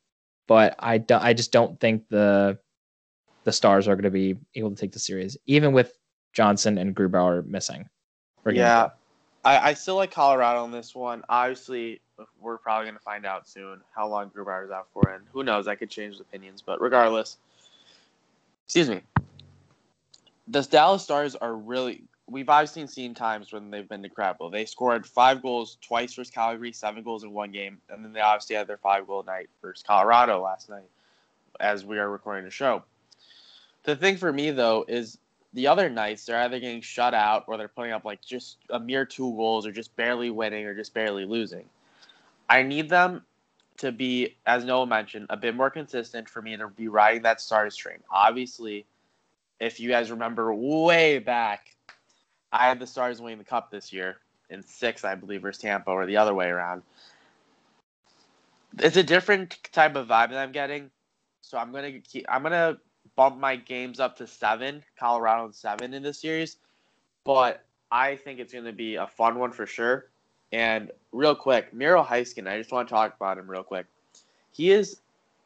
[0.46, 2.58] but I do, I just don't think the
[3.44, 5.98] the Stars are going to be able to take the series, even with
[6.34, 7.88] Johnson and Grubauer missing.
[8.44, 8.90] Yeah,
[9.42, 11.22] I, I still like Colorado on this one.
[11.30, 12.02] Obviously,
[12.38, 15.44] we're probably going to find out soon how long Grubauer is out for, and who
[15.44, 15.66] knows?
[15.66, 17.38] I could change opinions, but regardless,
[18.66, 19.00] excuse me.
[20.48, 22.04] The Dallas Stars are really.
[22.26, 24.50] We've obviously seen times when they've been incredible.
[24.50, 28.20] They scored five goals twice versus Calgary, seven goals in one game, and then they
[28.20, 30.88] obviously had their five goal night versus Colorado last night,
[31.60, 32.82] as we are recording the show.
[33.84, 35.18] The thing for me though is
[35.52, 38.80] the other nights they're either getting shut out or they're putting up like just a
[38.80, 41.66] mere two goals or just barely winning or just barely losing.
[42.48, 43.22] I need them
[43.78, 47.40] to be, as Noah mentioned, a bit more consistent for me to be riding that
[47.40, 47.98] Stars train.
[48.10, 48.84] Obviously,
[49.60, 51.73] if you guys remember way back,
[52.54, 55.90] I had the Stars winning the cup this year in six, I believe, versus Tampa,
[55.90, 56.82] or the other way around.
[58.78, 60.90] It's a different type of vibe that I'm getting,
[61.40, 62.24] so I'm gonna keep.
[62.28, 62.78] I'm gonna
[63.16, 66.56] bump my games up to seven, Colorado and seven in this series.
[67.24, 70.06] But I think it's to be a fun one for sure.
[70.52, 73.86] And real quick, Miro Heiskanen, I just want to talk about him real quick.
[74.52, 75.00] He is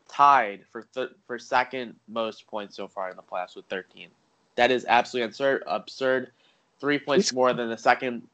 [0.09, 4.09] tied for th- for second most points so far in the playoffs with 13.
[4.57, 5.63] That is absolutely absurd.
[5.67, 6.33] Absurd.
[6.81, 8.27] Three points He's- more than the second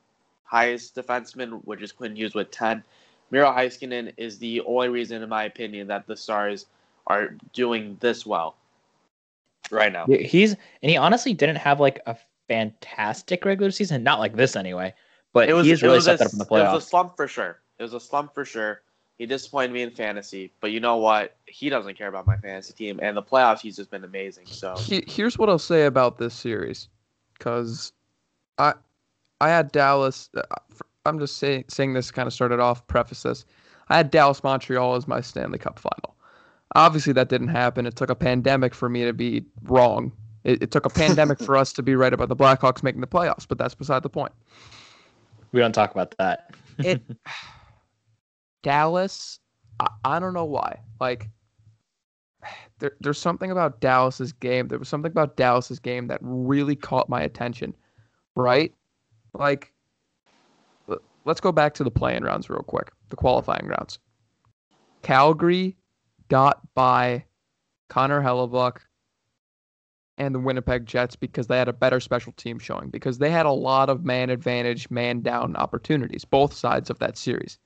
[0.45, 2.83] highest defenseman, which is Quinn Hughes with 10.
[3.31, 6.67] Miro Heiskanen is the only reason, in my opinion, that the Stars
[7.07, 8.57] are doing this well
[9.71, 10.07] right now.
[10.07, 12.17] He's and he honestly didn't have like a
[12.49, 14.95] fantastic regular season, not like this anyway.
[15.33, 16.71] But it was, he is it really was stepped a, up in the playoffs.
[16.71, 17.61] It was a slump for sure.
[17.79, 18.83] It was a slump for sure.
[19.19, 21.37] He disappointed me in fantasy, but you know what?
[21.47, 24.47] He doesn't care about my fantasy team, and the playoffs he's just been amazing.
[24.47, 26.89] So He- here's what I'll say about this series,
[27.39, 27.93] because
[28.59, 28.75] I
[29.41, 30.31] I had Dallas.
[30.37, 30.43] uh,
[31.07, 32.87] I'm just saying saying this kind of started off.
[32.87, 33.45] Preface this.
[33.89, 36.17] I had Dallas Montreal as my Stanley Cup final.
[36.75, 37.87] Obviously, that didn't happen.
[37.87, 40.13] It took a pandemic for me to be wrong.
[40.45, 43.07] It, it took a pandemic for us to be right about the Blackhawks making the
[43.07, 44.33] playoffs, but that's beside the point.
[45.53, 46.55] we don't talk about that.
[46.79, 47.03] It
[48.63, 49.39] Dallas,
[49.81, 50.81] I, I don't know why.
[51.01, 51.29] Like
[52.79, 54.69] there, there's something about Dallas's game.
[54.69, 57.75] There was something about Dallas's game that really caught my attention.
[58.37, 58.75] Right?
[59.33, 59.73] Like
[61.25, 62.91] let's go back to the playing rounds real quick.
[63.09, 63.99] The qualifying rounds.
[65.03, 65.77] Calgary
[66.29, 67.25] got by
[67.89, 68.79] Connor Hellebuyck
[70.17, 73.47] and the Winnipeg Jets because they had a better special team showing because they had
[73.47, 77.59] a lot of man advantage, man down opportunities, both sides of that series.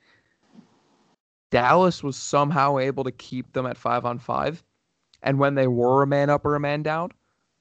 [1.50, 4.62] Dallas was somehow able to keep them at five on five.
[5.22, 7.10] And when they were a man up or a man down,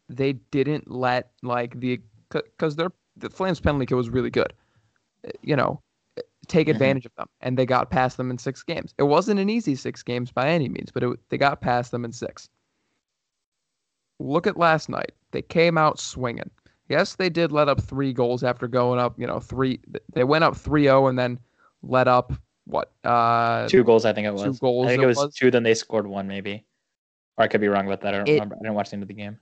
[0.10, 4.54] they didn't let like the because their the Flames penalty kill was really good.
[5.26, 5.82] Uh, You know,
[6.48, 6.72] take Mhm.
[6.72, 8.94] advantage of them, and they got past them in six games.
[8.98, 12.06] It wasn't an easy six games by any means, but it, they got past them
[12.06, 12.50] in six.
[14.20, 16.50] Look at last night; they came out swinging.
[16.90, 19.20] Yes, they did let up three goals after going up.
[19.20, 19.80] You know, three.
[20.14, 21.38] They went up 3-0 and then
[21.84, 22.32] let up
[22.66, 22.92] what?
[23.04, 24.44] Uh, two goals, I think it was.
[24.44, 25.36] two goals I think it it was, was?
[25.36, 25.52] two.
[25.52, 26.66] Then they scored one, maybe.
[27.38, 28.14] Or I could be wrong about that.
[28.14, 28.56] I don't It- remember.
[28.56, 29.38] I didn't watch the end of the game.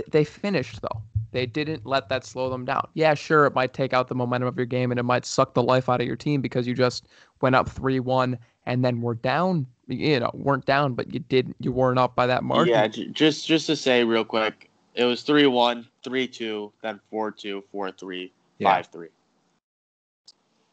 [0.00, 1.02] Th- they finished though.
[1.32, 2.88] They didn't let that slow them down.
[2.94, 5.54] Yeah, sure, it might take out the momentum of your game and it might suck
[5.54, 7.06] the life out of your team because you just
[7.40, 8.36] went up three one
[8.66, 9.66] and then were down.
[9.86, 11.56] You know, weren't down, but you didn't.
[11.60, 12.74] You weren't up by that margin.
[12.74, 18.82] yeah, just just to say real quick, it was 3-1, 3-2, then 4-2, 4-3, Yeah.
[18.82, 19.08] 5-3.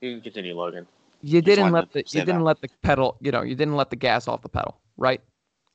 [0.02, 0.86] You can continue, Logan.
[1.22, 2.44] You didn't let the you didn't that.
[2.44, 5.22] let the pedal, you know, you didn't let the gas off the pedal, right?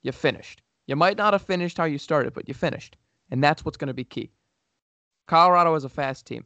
[0.02, 0.62] You finished.
[0.86, 2.96] You might not have finished how you started, but you finished.
[3.32, 4.30] And that's what's going to be key.
[5.26, 6.44] Colorado is a fast team.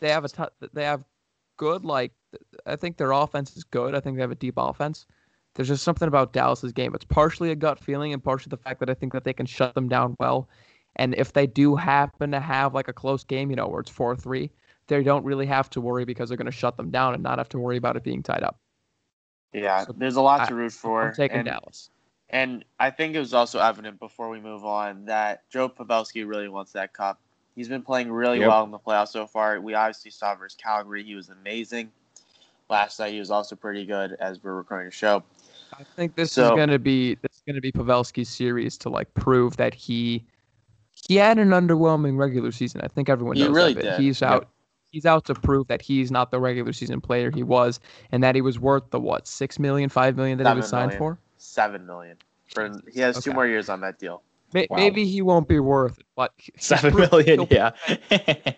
[0.00, 1.04] They have a t- they have
[1.58, 2.12] good like
[2.66, 3.94] I think their offense is good.
[3.94, 5.06] I think they have a deep offense.
[5.54, 6.94] There's just something about Dallas's game.
[6.94, 9.44] It's partially a gut feeling and partially the fact that I think that they can
[9.44, 10.48] shut them down well.
[10.96, 13.90] And if they do happen to have like a close game, you know, where it's
[13.90, 14.48] 4-3,
[14.88, 17.36] they don't really have to worry because they're going to shut them down and not
[17.36, 18.58] have to worry about it being tied up.
[19.52, 21.02] Yeah, So, there's a lot I- to root for.
[21.08, 21.90] I'm taking and, Dallas.
[22.32, 26.48] And I think it was also evident before we move on that Joe Pavelski really
[26.48, 27.20] wants that cup.
[27.54, 28.48] He's been playing really Yep.
[28.48, 29.60] well in the playoffs so far.
[29.60, 31.04] We obviously saw versus Calgary.
[31.04, 31.92] He was amazing.
[32.70, 35.22] Last night he was also pretty good as we're recording the show.
[35.78, 38.88] I think this is going to be this is going to be Pavelski's series to
[38.88, 40.24] like prove that he
[41.08, 42.80] he had an underwhelming regular season.
[42.82, 44.00] I think everyone He knows really that, did.
[44.00, 44.30] He's Yep.
[44.30, 44.48] out.
[44.90, 47.80] He's out to prove that he's not the regular season player he was,
[48.12, 50.90] and that he was worth the what six million, five million that he was signed
[50.92, 50.98] million.
[50.98, 51.18] for.
[51.42, 52.16] Seven million.
[52.54, 54.22] For he has two more years on that deal.
[54.52, 54.76] May- Wow.
[54.76, 57.70] Maybe he won't be worth it, but he- he's Seven proved- million, he'll- yeah.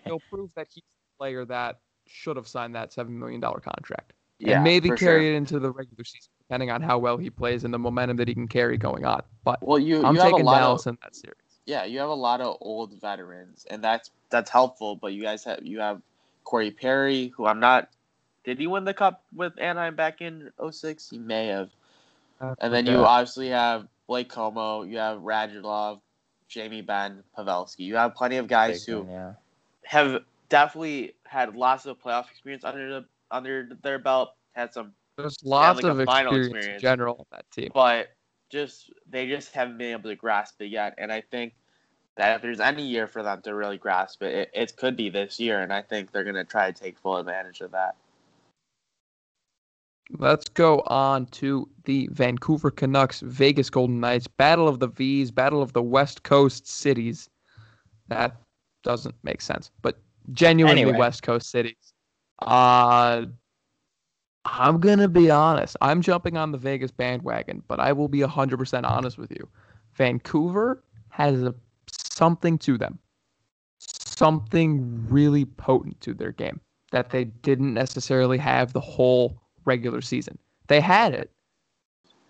[0.05, 4.12] He'll prove that he's a player that should have signed that seven million dollar contract.
[4.38, 5.33] Yeah, and maybe carry sure.
[5.33, 8.27] it into the regular season, depending on how well he plays and the momentum that
[8.29, 9.23] he can carry going on.
[9.44, 11.38] But Well, you I'm you have a taking lot Dallas of in that series.
[11.64, 14.97] yeah, you have a lot of old veterans, and that's that's helpful.
[14.97, 16.03] But you guys have you have
[16.42, 17.88] Corey Perry, who I'm not.
[18.42, 21.09] Did he win the cup with Anaheim back in 06?
[21.09, 21.70] He may have.
[22.40, 26.01] And then you obviously have Blake Comeau, you have Radulov,
[26.49, 27.81] Jamie Benn, Pavelski.
[27.81, 29.33] You have plenty of guys Big who one, yeah.
[29.85, 34.35] have definitely had lots of playoff experience under the under their belt.
[34.53, 37.70] Had some, There's lots like a of final experience, in general on that team.
[37.75, 38.11] but
[38.51, 40.94] just they just haven't been able to grasp it yet.
[40.99, 41.55] And I think
[42.16, 45.09] that if there's any year for them to really grasp it, it, it could be
[45.09, 45.61] this year.
[45.61, 47.97] And I think they're gonna try to take full advantage of that.
[50.11, 55.62] Let's go on to the Vancouver Canucks, Vegas Golden Knights, Battle of the V's, Battle
[55.62, 57.29] of the West Coast cities.
[58.09, 58.37] That
[58.83, 59.99] doesn't make sense, but
[60.33, 60.99] genuinely Anyway.
[60.99, 61.95] West Coast cities.
[62.43, 63.25] Uh,
[64.45, 65.77] I'm gonna be honest.
[65.81, 69.49] I'm jumping on the Vegas bandwagon, but I will be 100% honest with you.
[69.95, 71.55] Vancouver has a,
[71.90, 72.99] something to them,
[73.79, 80.38] something really potent to their game that they didn't necessarily have the whole regular season.
[80.68, 81.31] They had it,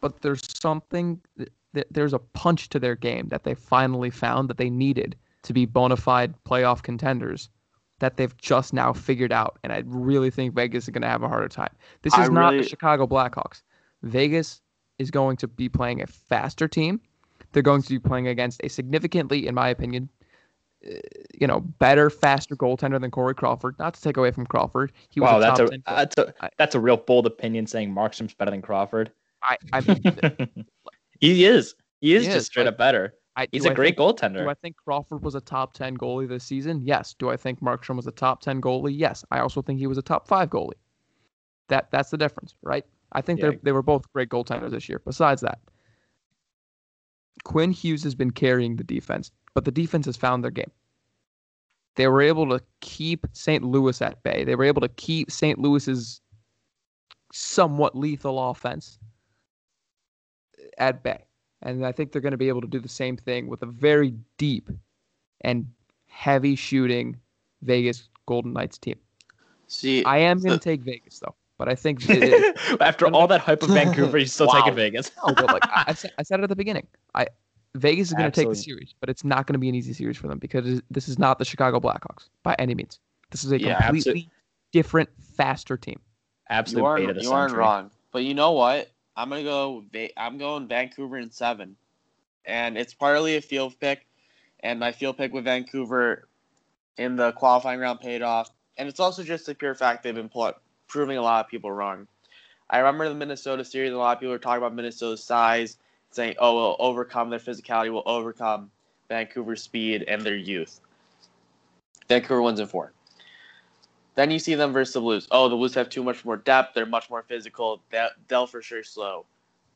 [0.01, 4.49] but there's something, th- th- there's a punch to their game that they finally found
[4.51, 7.49] that they needed to be bona fide playoff contenders
[8.01, 9.59] that they've just now figured out.
[9.63, 11.75] And I really think Vegas is going to have a harder time.
[12.03, 13.63] This is I not the Chicago Blackhawks.
[14.03, 14.61] Vegas
[14.99, 17.01] is going to be playing a faster team.
[17.53, 20.09] They're going to be playing against a significantly, in my opinion,
[20.87, 20.97] Uh,
[21.39, 23.77] you know, better, faster goaltender than Corey Crawford.
[23.79, 24.93] Not to take away from Crawford.
[25.09, 27.27] He was Wow, a that's top a 10 uh, that's a that's a real bold
[27.27, 29.13] opinion saying Markstrom's better than Crawford.
[29.43, 30.67] I, I mean,
[31.21, 31.75] he is.
[32.01, 33.15] He is He just is, straight up better.
[33.37, 34.45] I, He's a I great think, goaltender.
[34.45, 36.83] Do I think Crawford was a top 10 goalie this season?
[36.85, 37.15] Yes.
[37.19, 38.97] Do I think Markstrom was a top 10 goalie?
[38.97, 39.25] Yes.
[39.31, 40.73] I also think he was a top 5 goalie.
[41.69, 42.85] That that's the difference, right?
[43.13, 43.51] I think Yeah.
[43.51, 45.01] they they were both great goaltenders this year.
[45.05, 45.59] Besides that,
[47.45, 50.71] Quinn Hughes has been carrying the defense, but the defense has found their game.
[51.97, 53.63] They were able to keep St.
[53.63, 54.43] Louis at bay.
[54.45, 55.59] They were able to keep St.
[55.59, 56.21] Louis's
[57.33, 58.99] somewhat lethal offense
[60.79, 61.25] at bay.
[61.63, 63.67] And I think they're going to be able to do the same thing with a
[63.67, 64.69] very deep
[65.43, 65.67] and
[66.07, 67.17] heavy shooting
[67.63, 68.99] Vegas Golden Knights team.
[69.69, 73.27] See, I am going the- to take Vegas though, but I think it, After all
[73.29, 74.55] that hype of Vancouver, he's still Wow.
[74.61, 75.11] taking Vegas.
[75.27, 76.87] no, like I, I said, I said it at the beginning.
[77.15, 77.27] I
[77.75, 79.93] Vegas is going to take the series, but it's not going to be an easy
[79.93, 83.01] series for them because this is not the Chicago Blackhawks by any means.
[83.31, 84.31] This is a Yeah, absolute- completely
[84.73, 86.01] different, faster team.
[86.51, 87.91] Absolutely, you, aren't, the you aren't wrong.
[88.13, 88.91] But you know what?
[89.17, 89.85] I'm gonna go.
[89.93, 91.77] Va- I'm going Vancouver in seven,
[92.45, 94.07] and it's partly a field pick,
[94.61, 96.29] and my field pick with Vancouver
[96.97, 100.29] in the qualifying round paid off, and it's also just the pure fact they've been
[100.29, 100.55] pl-
[100.87, 102.07] proving a lot of people wrong.
[102.71, 103.93] I remember the Minnesota series.
[103.93, 105.77] A lot of people were talking about Minnesota's size,
[106.15, 107.93] saying, "Oh, we'll overcome their physicality.
[107.93, 108.71] Will overcome
[109.09, 110.81] Vancouver's speed and their youth."
[112.09, 112.93] Vancouver wins in four.
[114.15, 115.27] Then you see them versus the Blues.
[115.31, 116.75] Oh, the Blues have too much more depth.
[116.75, 117.83] They're much more physical.
[117.91, 119.27] They'll, they'll for sure slow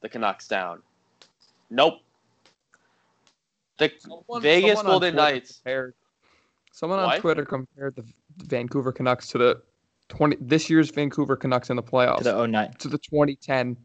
[0.00, 0.80] the Canucks down.
[1.70, 2.00] Nope.
[3.78, 3.92] The
[4.40, 5.60] Vegas someone Golden Knights.
[5.64, 5.94] Compared,
[6.72, 7.20] someone on What?
[7.20, 8.04] Twitter compared the
[8.44, 9.62] Vancouver Canucks to the
[10.08, 12.72] 20 this year's Vancouver Canucks in the playoffs To the 09.
[12.78, 13.76] to the 2010.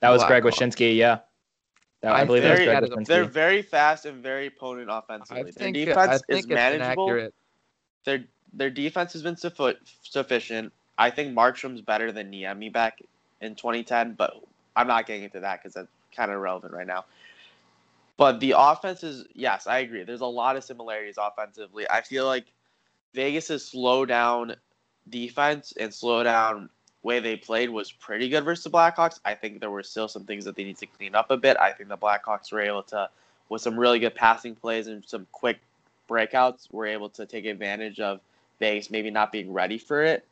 [0.00, 0.74] That was Greg Blackhawks.
[0.74, 1.20] Wyshynski, yeah.
[2.04, 4.50] I, I believe that was think Greg that is a- They're very fast and very
[4.50, 5.52] potent offensively.
[5.52, 7.04] think their defense is manageable.
[7.08, 7.34] inaccurate.
[8.04, 10.72] Their their defense has been suffi- sufficient.
[10.98, 13.00] I think Markstrom's better than Niemi back
[13.40, 14.34] in 2010, but
[14.76, 17.04] I'm not getting into that because that's kind of irrelevant right now.
[18.16, 20.02] But the offense is yes, I agree.
[20.04, 21.88] There's a lot of similarities offensively.
[21.88, 22.46] I feel like
[23.14, 24.56] Vegas' slow down
[25.08, 26.68] defense and slow down
[27.02, 29.18] way they played was pretty good versus the Blackhawks.
[29.24, 31.56] I think there were still some things that they need to clean up a bit.
[31.56, 33.08] I think the Blackhawks were able to,
[33.48, 35.58] with some really good passing plays and some quick
[36.08, 38.20] breakouts, were able to take advantage of
[38.60, 40.24] Vegas maybe not being ready for it.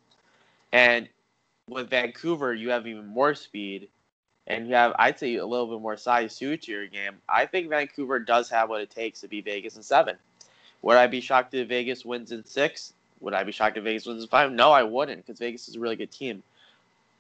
[0.73, 1.09] And
[1.69, 3.89] with Vancouver, you have even more speed
[4.47, 7.15] and you have, I'd say, a little bit more size to your game.
[7.29, 10.17] I think Vancouver does have what it takes to beat Vegas in seven.
[10.83, 12.93] Would I be shocked if Vegas wins in six?
[13.21, 14.51] Would I be shocked if Vegas wins in five?
[14.51, 16.43] No, I wouldn't, because Vegas is a really good team.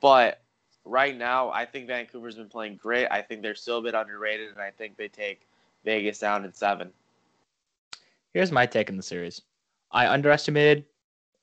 [0.00, 0.42] But
[0.84, 3.06] right now, I think Vancouver's been playing great.
[3.10, 5.46] I think they're still a bit underrated, and I think they take
[5.84, 6.90] Vegas down in seven.
[8.32, 9.42] Here's my take in the series.
[9.90, 10.84] I underestimated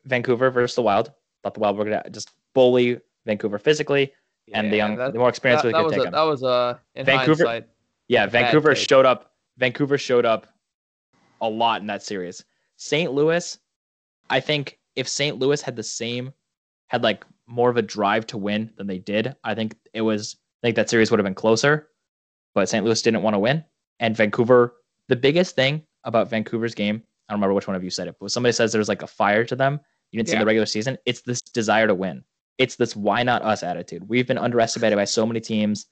[0.05, 1.11] Vancouver versus the Wild.
[1.43, 4.13] Thought the Wild were gonna just bully Vancouver physically,
[4.53, 6.13] and the young, that, the more experienced that, really that could was take a, them.
[6.13, 7.69] that was a in Vancouver- hindsight.
[8.07, 8.87] Yeah, Vancouver take.
[8.89, 9.33] showed up.
[9.57, 10.47] Vancouver showed up
[11.41, 12.43] a lot in that series.
[12.77, 13.11] St.
[13.11, 13.57] Louis,
[14.29, 15.37] I think if St.
[15.37, 16.31] Louis had the same,
[16.87, 20.38] had like more of a drive to win than they did, I think it was.
[20.63, 21.89] I think that series would have been closer.
[22.55, 22.83] But St.
[22.83, 23.63] Louis didn't want to win,
[23.99, 24.75] and Vancouver.
[25.10, 28.15] The biggest thing about Vancouver's game, I don't remember which one of you said it,
[28.19, 29.79] but somebody says there's like a fire to them.
[30.12, 30.97] You didn't see the regular season.
[31.05, 32.23] It's this desire to win.
[32.57, 34.07] It's this why not us attitude.
[34.10, 35.86] We've been underestimated by so many teams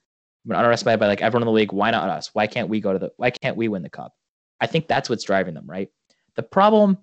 [0.45, 1.73] We've been underestimated by like everyone in the league.
[1.73, 2.29] Why not us?
[2.33, 3.11] Why can't we go to the?
[3.17, 4.13] Why can't we win the cup?
[4.61, 5.89] I think that's what's driving them, right?
[6.35, 6.99] The problem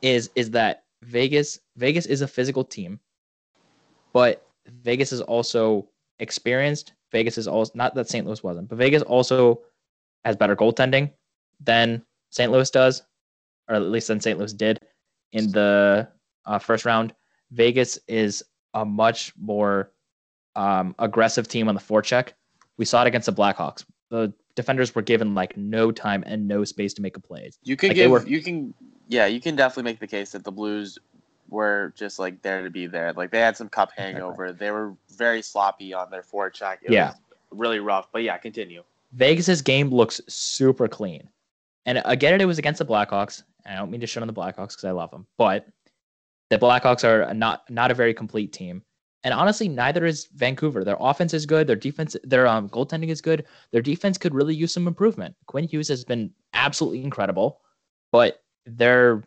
[0.00, 3.00] is is that Vegas Vegas is a physical team,
[4.12, 4.46] but
[4.82, 6.92] Vegas is also experienced.
[7.10, 8.26] Vegas is also not that St.
[8.26, 9.60] Louis wasn't, but Vegas also
[10.24, 11.10] has better goaltending
[11.60, 12.50] than St.
[12.50, 13.02] Louis does,
[13.68, 14.38] or at least than St.
[14.38, 14.78] Louis did
[15.32, 16.08] in the
[16.46, 17.14] uh, first round.
[17.50, 18.42] Vegas is
[18.74, 19.90] a much more
[20.56, 22.28] um, aggressive team on the forecheck.
[22.78, 23.84] We saw it against the Blackhawks.
[24.10, 27.50] The defenders were given like no time and no space to make a play.
[27.62, 28.72] You can Like, give, were- you can,
[29.08, 30.98] yeah, you can definitely make the case that the Blues
[31.52, 33.12] were just like there to be there.
[33.12, 34.52] Like they had some cup hangover.
[34.52, 36.78] They were very sloppy on their forecheck.
[36.82, 37.08] It Yeah.
[37.10, 37.16] was
[37.50, 38.08] really rough.
[38.10, 38.82] But yeah, continue.
[39.12, 41.28] Vegas's game looks super clean.
[41.84, 43.42] And again, it was against the Blackhawks.
[43.66, 45.66] And I don't mean to shit on the Blackhawks because I love them, but
[46.50, 48.82] the Blackhawks are not not a very complete team.
[49.24, 50.82] And honestly, neither is Vancouver.
[50.82, 51.68] Their offense is good.
[51.68, 53.44] Their defense, their um, goaltending is good.
[53.70, 55.36] Their defense could really use some improvement.
[55.46, 57.60] Quinn Hughes has been absolutely incredible,
[58.10, 59.22] but their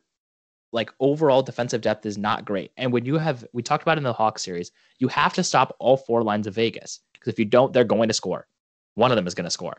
[0.75, 2.71] like overall defensive depth is not great.
[2.75, 5.73] And when you have, we talked about in the Hawks series, you have to stop
[5.79, 8.45] all four lines of Vegas because if you don't, they're going to score.
[8.95, 9.77] One of them is going to score.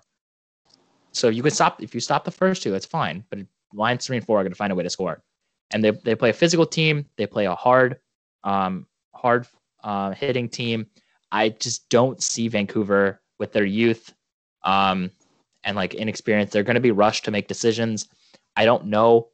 [1.12, 3.24] So you can stop if you stop the first two, it's fine.
[3.28, 3.40] But
[3.74, 5.22] lines three and four are going to find a way to score.
[5.70, 7.04] And they they play a physical team.
[7.16, 7.98] They play a hard,
[8.42, 9.46] um, hard
[9.84, 10.86] uh, hitting team.
[11.30, 14.14] I just don't see Vancouver with their youth,
[14.62, 15.10] um,
[15.64, 16.52] and like inexperience.
[16.52, 18.08] They're going to be rushed to make decisions.
[18.56, 19.28] I don't know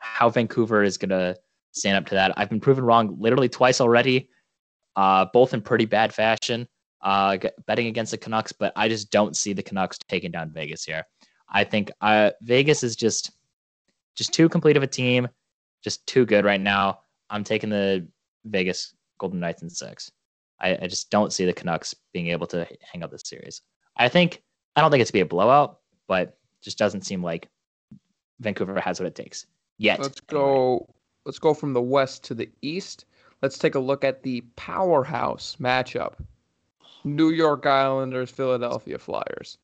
[0.00, 1.36] how Vancouver is going to
[1.72, 2.32] stand up to that.
[2.36, 4.28] I've been proven wrong literally twice already,
[4.96, 6.66] uh, both in pretty bad fashion
[7.02, 10.84] uh, betting against the Canucks, but I just don't see the Canucks taking down Vegas
[10.84, 11.04] here.
[11.48, 13.32] I think uh, Vegas is just
[14.16, 15.28] just too complete of a team,
[15.82, 17.00] just too good right now.
[17.30, 18.06] I'm taking the
[18.44, 20.10] Vegas Golden Knights in six.
[20.60, 23.62] I, I just don't see the Canucks being able to hang up this series.
[23.96, 24.42] I think
[24.76, 27.48] I don't think it's to be a blowout, but just doesn't seem like
[28.40, 29.46] Vancouver has what it takes
[29.80, 29.98] yet.
[29.98, 30.42] Let's anyway.
[30.42, 30.88] go.
[31.24, 33.04] Let's go from the west to the east.
[33.42, 36.14] Let's take a look at the powerhouse matchup:
[37.04, 39.58] New York Islanders, Philadelphia Flyers.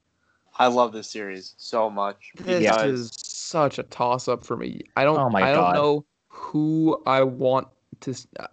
[0.58, 2.32] I love this series so much.
[2.36, 2.84] This Yeah.
[2.84, 4.80] is such a toss-up for me.
[4.96, 5.18] I don't.
[5.18, 7.68] Oh my I don't know who I want
[8.00, 8.14] to.
[8.40, 8.46] Uh,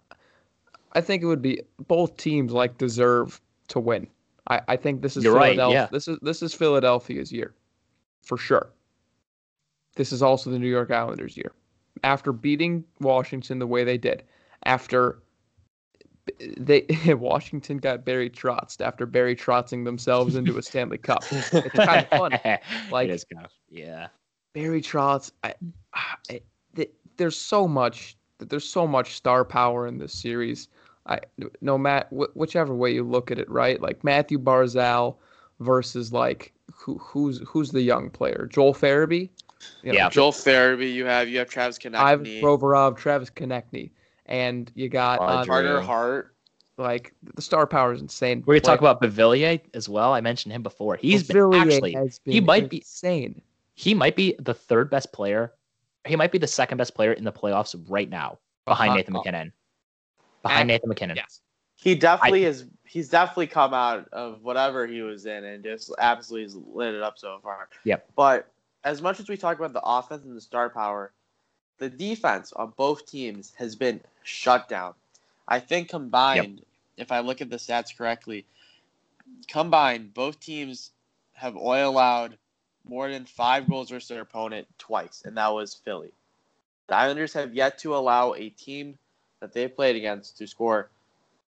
[0.92, 4.06] I think it would be both teams like deserve to win.
[4.48, 5.88] I, I think this is You're right, yeah.
[5.90, 7.54] This is this is Philadelphia's year,
[8.22, 8.70] for sure.
[9.96, 11.52] This is also the New York Islanders' year.
[12.02, 14.22] After beating Washington the way they did,
[14.64, 15.18] after
[16.56, 21.22] they Washington got Barry Trotz after Barry Trotzing themselves into a Stanley Cup.
[21.30, 22.38] It's kind of fun.
[22.90, 24.08] Like- it is kind of yeah.
[24.54, 25.54] Barry Trotz, I,
[25.94, 26.40] I,
[26.76, 30.68] th- there's so much, there's so much star power in this series.
[31.06, 31.18] I
[31.60, 33.80] no matter wh- whichever way you look at it, right?
[33.80, 35.16] Like Mathew Barzal
[35.60, 38.48] versus like who who's who's the young player?
[38.50, 39.28] Joel Farabee.
[39.82, 40.08] You know, Yeah.
[40.10, 43.90] Joel Farabee, you have you have Travis Ivan Konecny, Provorov, Travis Konecny,
[44.26, 45.36] and you got Audrey.
[45.36, 46.34] on, Carter Hart.
[46.76, 48.42] like the star power is insane.
[48.46, 50.12] We're gonna talk about Beauvillier as well.
[50.12, 50.96] I mentioned him before.
[50.96, 53.40] He's been actually has he been might be insane.
[53.74, 55.52] he might be the third best player
[56.06, 58.96] he might be the second best player in the playoffs right now, behind Uh-huh.
[58.98, 59.52] Nathan MacKinnon.
[60.42, 61.16] Behind And- Nathan MacKinnon.
[61.16, 61.40] Yes.
[61.76, 62.66] He definitely is.
[62.86, 67.18] He's definitely come out of whatever he was in and just absolutely lit it up
[67.18, 67.70] so far.
[67.84, 68.06] Yep.
[68.14, 68.52] But
[68.84, 71.12] as much as we talk about the offense and the star power,
[71.78, 74.94] the defense on both teams has been shut down.
[75.48, 76.62] I think combined,
[76.96, 78.46] if I look at the stats correctly,
[79.48, 80.90] combined both teams
[81.32, 82.38] have oil allowed
[82.84, 86.12] more than five goals versus their opponent twice, and that was Philly.
[86.86, 88.98] The Islanders have yet to allow a team
[89.40, 90.90] that they played against to score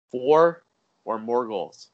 [0.09, 0.63] four
[1.03, 1.89] or more goals.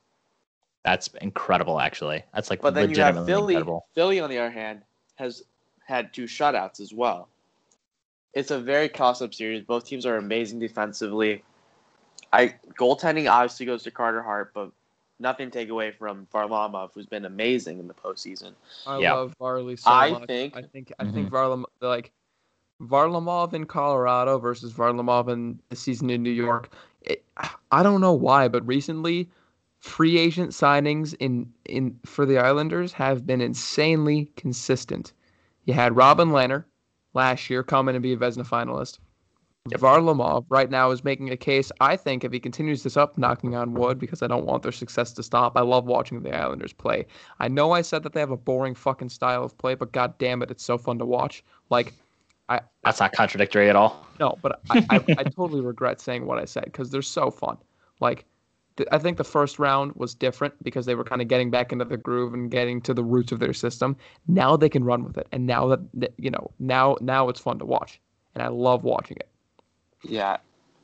[0.84, 2.24] That's incredible, actually.
[2.34, 3.54] That's like But then you have Philly.
[3.56, 3.86] incredible.
[3.94, 4.82] Philly, on the other hand,
[5.22, 5.44] has
[5.86, 7.28] had two shutouts as well.
[8.34, 9.64] It's a very toss-up series.
[9.64, 11.44] Both teams are amazing defensively.
[12.34, 14.72] I goaltending obviously goes to Carter Hart, but
[15.20, 18.54] nothing to take away from Varlamov, who's been amazing in the postseason.
[18.88, 19.14] I Yeah.
[19.14, 20.28] love Varley so I much.
[20.28, 21.14] think- I think I mhm.
[21.14, 22.12] think Varlam like
[22.82, 26.74] Varlamov in Colorado versus Varlamov in the season in New York.
[27.02, 27.24] It,
[27.72, 29.30] I don't know why, but recently
[29.82, 35.12] free agent signings in in for the Islanders have been insanely consistent.
[35.66, 36.66] You had Robin Lehner
[37.14, 39.00] last year come in and be a Vezina finalist.
[39.70, 41.72] Varlamov right now is making a case.
[41.80, 44.72] I think if he continues this up, knocking on wood, because I don't want their
[44.72, 45.56] success to stop.
[45.56, 47.06] I love watching the Islanders play.
[47.40, 50.18] I know I said that they have a boring fucking style of play, but god
[50.18, 51.44] damn it, it's so fun to watch.
[51.70, 51.94] Like,
[52.50, 54.08] I That's not contradictory at all.
[54.20, 57.58] no, but I, I, I totally regret saying what I said because they're so fun.
[58.00, 58.26] Like,
[58.92, 61.86] I think the first round was different because they were kind of getting back into
[61.86, 63.96] the groove and getting to the roots of their system.
[64.28, 67.40] Now they can run with it, and now that that, you know, now now it's
[67.40, 68.00] fun to watch,
[68.36, 69.30] and I love watching it.
[70.04, 70.38] Yeah,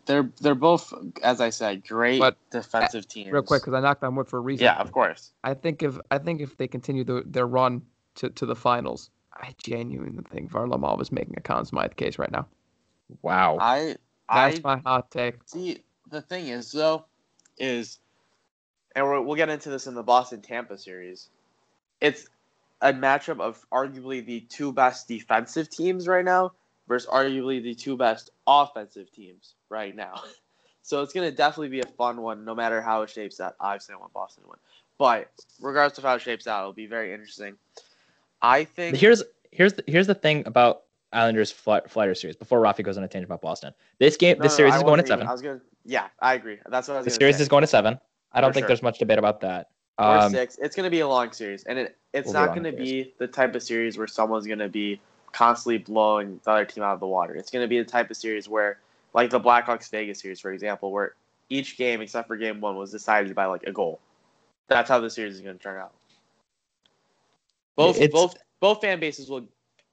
[0.05, 3.31] they're they're both, as I said, great But, uh, defensive teams.
[3.31, 4.65] Real quick, because I knocked on wood for a reason.
[4.65, 5.31] yeah, of course.
[5.43, 7.81] I think if I think if they continue the, their run
[8.15, 12.31] to, to the finals, I genuinely think Varlamov is making a Conn Smythe case right
[12.31, 12.47] now.
[13.21, 13.57] Wow.
[13.59, 13.95] I
[14.33, 15.35] That's I my hot take.
[15.45, 17.05] See, the thing is though,
[17.57, 17.99] is,
[18.95, 21.29] and we're, we'll get into this in the Boston Tampa series.
[22.01, 22.27] It's
[22.81, 26.51] a matchup of arguably the two best defensive teams right now
[26.87, 30.21] versus arguably the two best offensive teams right now.
[30.83, 33.55] So it's gonna definitely be a fun one, no matter how it shapes out.
[33.59, 34.59] Obviously, I want Boston to win,
[34.97, 35.29] but
[35.59, 37.57] regardless of how it shapes out, it'll be very interesting.
[38.41, 40.83] I think Here's here's the, here's the thing about
[41.13, 42.35] Islanders Fly, Flyer series.
[42.35, 44.77] Before Rafi goes on a tangent about Boston, this game, No, this no, series I
[44.77, 45.27] is going at seven.
[45.27, 46.57] I was gonna, yeah, I agree.
[46.69, 47.43] That's what I was The series say.
[47.43, 47.99] is going to seven.
[48.33, 48.67] I don't For think sure.
[48.69, 49.69] there's much debate about that.
[49.99, 50.57] or Um, six.
[50.61, 53.27] It's going to be a long series, and it it's not going to be the
[53.27, 54.99] type of series where someone's going to be
[55.31, 57.35] constantly blowing the other team out of the water.
[57.35, 58.79] It's going to be the type of series where,
[59.13, 61.15] like the Blackhawks Vegas series, for example, where
[61.49, 63.99] each game except for game one was decided by like a goal.
[64.67, 65.93] That's how the series is going to turn out.
[67.75, 69.47] Both It's- both both fan bases will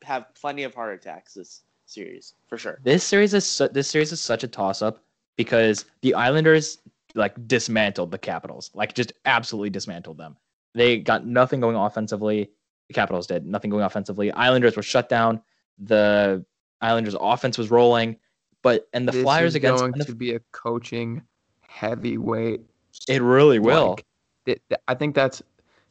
[0.05, 2.79] have plenty of heart attacks this series for sure.
[2.85, 5.03] This series is su- this series is such a toss up
[5.37, 6.79] because the Islanders
[7.15, 10.37] like dismantled the Capitals, like just absolutely dismantled them.
[10.75, 12.51] They got nothing going offensively.
[12.89, 14.33] The Capitals did nothing going offensively.
[14.33, 15.41] Islanders were shut down.
[15.79, 16.45] The
[16.81, 18.17] Islanders' offense was rolling,
[18.63, 21.23] but and the this Flyers is against going the- to be a coaching
[21.63, 22.61] heavyweight.
[23.09, 23.91] it really will.
[23.91, 24.05] Like,
[24.47, 25.43] it, I think that's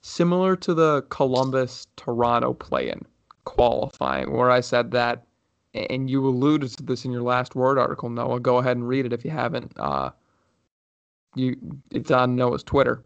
[0.02, 3.02] similar to the Columbus Toronto play-in
[3.46, 5.26] qualifying, where I said that,
[5.74, 8.40] and you alluded to this in your last word article, Noah.
[8.40, 9.72] Go ahead and read it if you haven't.
[9.78, 10.12] Uh,
[11.36, 11.58] you,
[11.92, 13.04] it's on Noah's Twitter.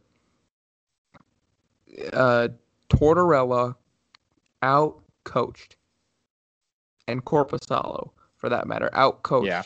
[2.14, 2.50] Uh,
[2.90, 3.76] Tortorella
[4.62, 5.78] out coached,
[7.08, 9.64] and Korpisalo, for that matter, out coached Yeah.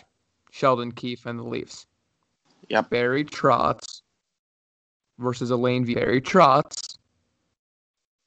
[0.52, 1.88] Sheldon Keefe and the Leafs.
[2.70, 2.90] Yep.
[2.90, 4.02] Barry Trotz
[5.18, 5.96] versus Alain v.
[5.96, 6.98] Barry Trotz.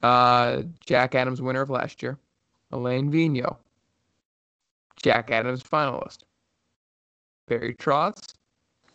[0.03, 2.19] Uh, Jack Adams winner of last year.
[2.75, 3.57] Alain Vigneault.
[5.01, 6.19] Jack Adams finalist.
[7.47, 8.33] Barry Trotz,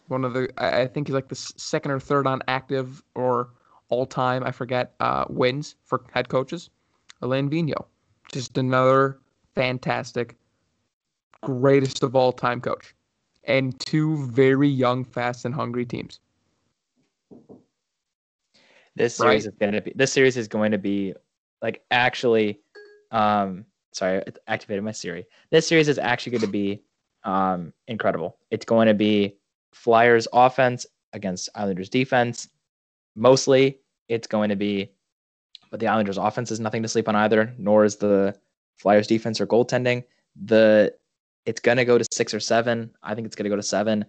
[0.09, 3.51] one of the I think he's like the second or third on active or
[3.89, 6.69] all time, I forget, uh, wins for head coaches.
[7.23, 7.87] Alain Vigneault,
[8.33, 9.19] just another
[9.55, 10.37] fantastic,
[11.43, 12.95] greatest of all time coach,
[13.45, 16.21] and two very young, fast, and hungry teams.
[18.97, 19.29] This Right.
[19.29, 19.93] series is going to be.
[19.95, 21.15] This series is going to be
[21.63, 22.61] like actually.
[23.13, 25.27] Um, sorry, I activated my Siri.
[25.51, 26.83] This series is actually going to be
[27.25, 28.39] um incredible.
[28.51, 29.37] It's going to be
[29.73, 32.49] Flyers offense against Islanders defense.
[33.17, 34.93] Mostly, it's going to be,
[35.71, 37.55] but the Islanders offense is nothing to sleep on either.
[37.59, 38.37] Nor is the
[38.77, 40.05] Flyers defense or goaltending.
[40.45, 40.95] The
[41.47, 42.91] it's going to go to six or seven.
[43.03, 44.05] I think it's going to go to seven.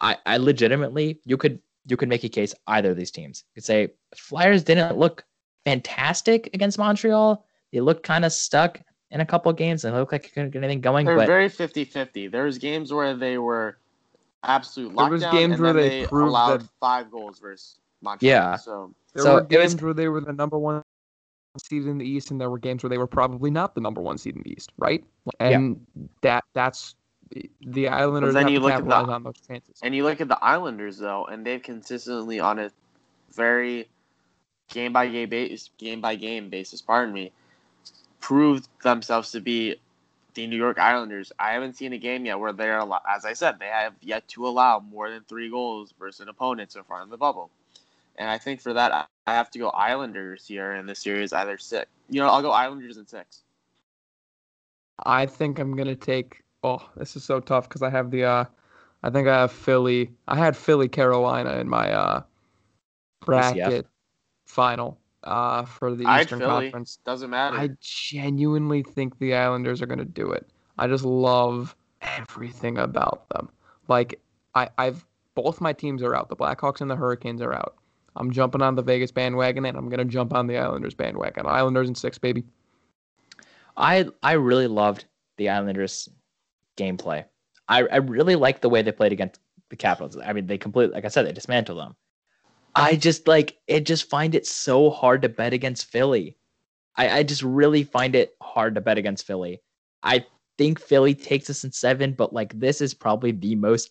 [0.00, 3.44] I, I legitimately, you could you could make a case either of these teams.
[3.48, 5.24] You could say Flyers didn't look
[5.64, 7.44] fantastic against Montreal.
[7.72, 8.80] They looked kind of stuck.
[9.10, 11.06] In a couple games and looked like they couldn't get anything going.
[11.06, 12.30] They're but very 50-50.
[12.30, 13.78] There's games where they were
[14.44, 17.38] absolute There lockdown, was games and where then they they, proved allowed that- five goals
[17.38, 18.30] versus Montreal.
[18.30, 18.56] Yeah.
[18.56, 20.82] So There So were it was- games where they were the number one
[21.56, 24.00] seed in the East, and there were games where they were probably not the number
[24.00, 25.02] one seed in the East, right?
[25.40, 25.84] And
[26.22, 26.94] that that's
[27.60, 29.80] the Islanders then have you look at the- on those chances.
[29.82, 32.70] And you look at the Islanders though, and they've consistently on a
[33.34, 33.88] very
[34.68, 37.32] game by game basis, game by game basis, pardon me,
[38.20, 39.76] proved themselves to be
[40.34, 41.32] the New York Islanders.
[41.38, 44.46] I haven't seen a game yet where they're, as I said, they have yet to
[44.46, 47.50] allow more than three goals versus an opponent so far in the bubble.
[48.16, 51.34] And I think for that, I I have to go Islanders here in the series,
[51.34, 51.86] either six.
[52.08, 53.42] You know, I'll go Islanders in six.
[55.04, 56.42] I think I'm gonna take.
[56.62, 58.24] Oh, this is so tough because I have the.
[58.24, 58.44] uh
[59.02, 60.10] I think I have Philly.
[60.26, 62.22] I had Philly Carolina in my uh
[63.20, 63.86] bracket
[64.46, 64.98] final
[65.28, 66.66] uh for the I'd Eastern Philly.
[66.66, 66.98] Conference.
[67.04, 67.56] Doesn't matter.
[67.56, 70.48] I genuinely think the Islanders are gonna do it.
[70.78, 73.48] I just love everything about them.
[73.88, 74.20] Like
[74.54, 75.04] I, I've
[75.34, 76.28] both my teams are out.
[76.28, 77.76] The Blackhawks and the Hurricanes are out.
[78.16, 81.46] I'm jumping on the Vegas bandwagon and I'm gonna jump on the Islanders bandwagon.
[81.46, 82.44] Islanders in six, baby.
[83.76, 85.04] I I really loved
[85.36, 86.08] the Islanders
[86.76, 87.24] gameplay.
[87.68, 90.16] I, I really like the way they played against the Capitals.
[90.16, 91.94] I mean, they completely, like I said, they dismantled them.
[92.74, 93.86] I just like it.
[93.86, 96.36] Just find it so hard to bet against Philly.
[96.96, 99.60] I I just really find it hard to bet against Philly.
[100.02, 100.26] I
[100.58, 103.90] think Philly takes us in seven, but like this is probably the most.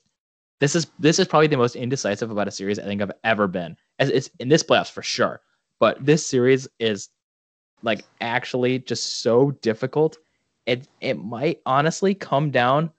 [0.60, 3.48] This is this is probably the most indecisive about a series I think I've ever
[3.48, 3.78] been.
[4.00, 5.42] As it's in this playoffs for sure,
[5.80, 7.10] but this series is
[7.84, 10.18] like actually just so difficult.
[10.66, 12.92] It it might honestly come down.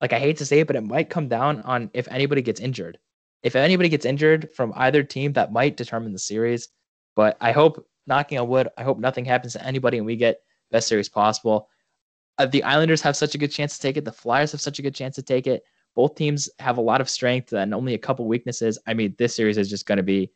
[0.00, 2.60] Like I hate to say it, but it might come down on if anybody gets
[2.60, 2.98] injured.
[3.42, 6.68] If anybody gets injured from either team, that might determine the series.
[7.14, 10.40] But I hope, knocking on wood, I hope nothing happens to anybody and we get
[10.70, 11.68] best series possible.
[12.38, 14.04] Uh, the Islanders have such a good chance to take it.
[14.04, 15.62] The Flyers have such a good chance to take it.
[15.94, 18.78] Both teams have a lot of strength and only a couple weaknesses.
[18.86, 20.30] I mean, this series is just going to be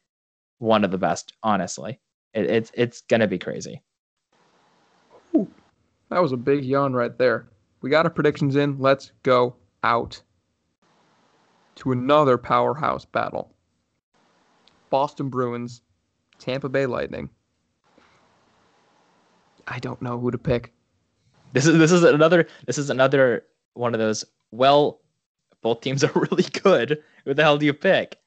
[0.58, 2.00] one of the best, honestly.
[2.34, 3.82] It, it's it's going to be crazy.
[5.32, 7.48] That was a big yawn right there.
[7.80, 8.78] We got our predictions in.
[8.78, 10.20] Let's go out
[11.76, 13.52] to another powerhouse battle.
[14.90, 15.80] Boston Bruins,
[16.38, 17.30] Tampa Bay Lightning.
[19.66, 20.72] I don't know who to pick.
[21.52, 23.44] This is this is another this is another
[23.74, 24.24] one of those.
[24.50, 25.00] Well,
[25.62, 27.02] both teams are really good.
[27.24, 28.18] Who the hell do you pick?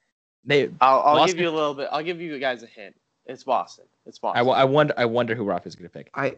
[0.46, 0.70] They.
[0.82, 1.89] I'll, I'll give you a little bit.
[1.91, 2.96] I'll give you guys a hint.
[3.26, 3.86] It's Boston.
[4.06, 4.46] It's Boston.
[4.46, 6.12] wa- I wonder I wonder who Rafa's going to pick.
[6.14, 6.36] I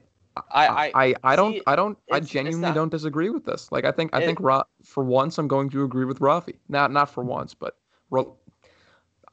[0.51, 2.89] I, I I, I, I don't see, I don't I it's- it's genuinely not- don't
[2.89, 3.71] disagree with this.
[3.71, 6.55] Like I think I It- think Ra- for once I'm going to agree with Rafi.
[6.69, 7.75] Not not for once, but
[8.09, 8.25] Ra-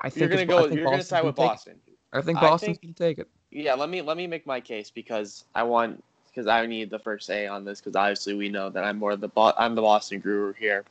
[0.00, 0.66] I think you're gonna go.
[0.74, 1.36] You're gonna side with.
[1.36, 1.80] Boston.
[2.12, 3.28] I think I Boston's think- gonna take it.
[3.50, 3.74] Yeah.
[3.74, 7.26] Let me let me make my case because I want because I need the first
[7.26, 10.18] say on this because obviously we know that I'm more the Bo- I'm the Boston
[10.20, 10.84] guru here.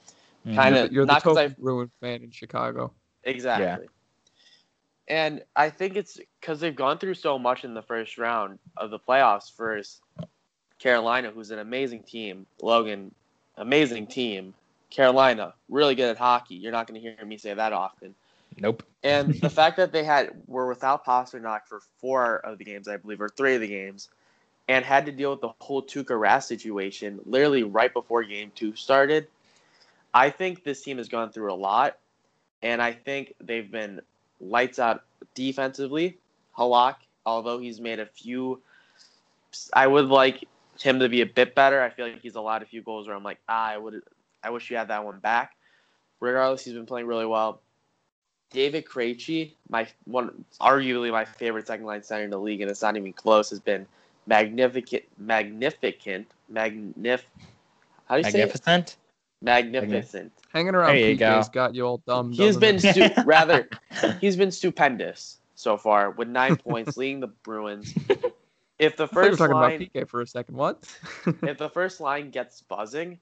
[0.47, 0.55] Mhm.
[0.55, 2.91] Kind You're of the- You're the not because I total Bruin fan in Chicago.
[3.25, 3.87] Exactly.
[5.07, 8.89] And I think it's because they've gone through so much in the first round of
[8.89, 10.01] the playoffs versus
[10.79, 12.45] Carolina, who's an amazing team.
[12.61, 13.13] Logan,
[13.57, 14.53] amazing team.
[14.89, 16.55] Carolina, really good at hockey.
[16.55, 18.15] You're not going to hear me say that often.
[18.57, 18.83] Nope.
[19.03, 22.97] And the fact that they had were without Pastrnak for four of the games, I
[22.97, 24.09] believe, or three of the games,
[24.67, 28.75] and had to deal with the whole Tuukka Rask situation literally right before Game Two
[28.75, 29.27] started.
[30.13, 31.97] I think this team has gone through a lot,
[32.61, 34.01] and I think they've been
[34.49, 36.17] lights out defensively.
[36.57, 38.61] Halak, although he's made a few,
[39.73, 40.47] I would like
[40.79, 41.81] him to be a bit better.
[41.81, 44.01] I feel like he's allowed a few goals where I'm like, ah, I would,
[44.43, 45.55] I wish you had that one back.
[46.19, 47.61] Regardless, he's been playing really well.
[48.51, 52.81] David Krejci, my one, arguably my favorite second line center in the league, and it's
[52.81, 53.85] not even close, has been
[54.27, 57.21] magnificent, magnificent, magnif.
[58.05, 58.45] How do you say it?
[58.45, 58.97] Magnificent.
[59.43, 60.31] Magnificent.
[60.53, 61.53] Hanging around There you PK's go.
[61.53, 62.31] got you all dumb.
[62.31, 63.69] He's doesn't been stu- rather,
[64.21, 67.93] he's been stupendous so far with nine points, leading the Bruins.
[68.79, 70.55] If the I thought were first talking line, about PK for a second.
[70.55, 70.83] What?
[71.43, 73.19] if the first line gets buzzing,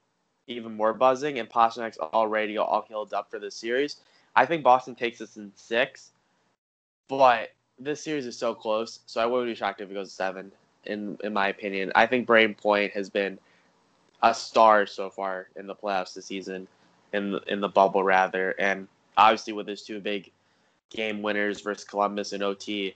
[0.47, 3.97] even more buzzing, and Pastrnak's already all healed up for this series,
[4.35, 6.11] I think Boston takes this in six.
[7.07, 10.51] But this series is so close, so I wouldn't be shocked if it goes seven.
[10.85, 13.37] In in my opinion, I think Brayden Point has been
[14.23, 16.67] a star so far in the playoffs this season,
[17.13, 20.31] in the, in the bubble rather, and obviously with his two big
[20.89, 22.95] game winners versus Columbus and OT,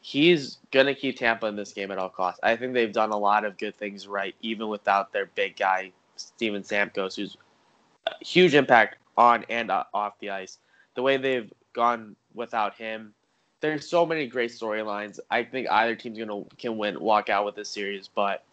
[0.00, 2.40] he's gonna keep Tampa in this game at all costs.
[2.42, 5.92] I think they've done a lot of good things right, even without their big guy
[6.16, 7.36] Steven Stamkos, who's
[8.06, 10.58] a huge impact on and off the ice.
[10.94, 13.14] The way they've gone without him,
[13.60, 15.18] there's so many great storylines.
[15.30, 18.44] I think either team's gonna can win, walk out with this series, but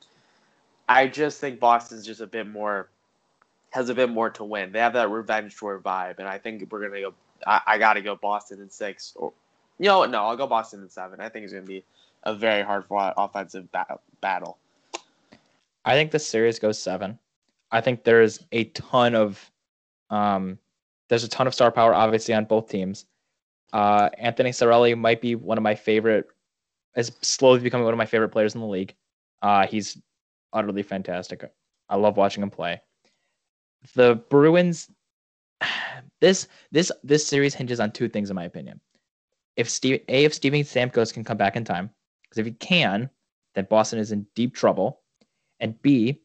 [0.88, 2.90] I just think Boston's just a bit more
[3.72, 4.72] has a bit more to win.
[4.72, 7.14] They have that revenge tour vibe, and I think we're gonna go.
[7.46, 9.34] I, I got to go Boston in six, or
[9.80, 11.20] you know, no, I'll go Boston in seven.
[11.20, 11.84] I think it's gonna be
[12.24, 14.58] a very hard fought offensive ba- battle.
[15.84, 17.20] I think the series goes seven.
[17.72, 19.52] I think there's a ton of,
[20.10, 20.58] um,
[21.10, 23.06] there's a ton of star power obviously on both teams.
[23.74, 26.28] Uh, Anthony Cirelli might be one of my favorite,
[26.96, 28.96] is slowly becoming one of my favorite players in the league.
[29.42, 29.98] Uh, he's
[30.54, 31.50] utterly fantastic.
[31.90, 32.82] I love watching him play.
[33.94, 34.90] The Bruins,
[36.22, 38.80] this this this series hinges on two things in my opinion.
[39.56, 41.90] If Steve, a if Steven Stamkos can come back in time,
[42.24, 43.10] because if he can,
[43.54, 45.02] then Boston is in deep trouble
[45.60, 46.22] and B,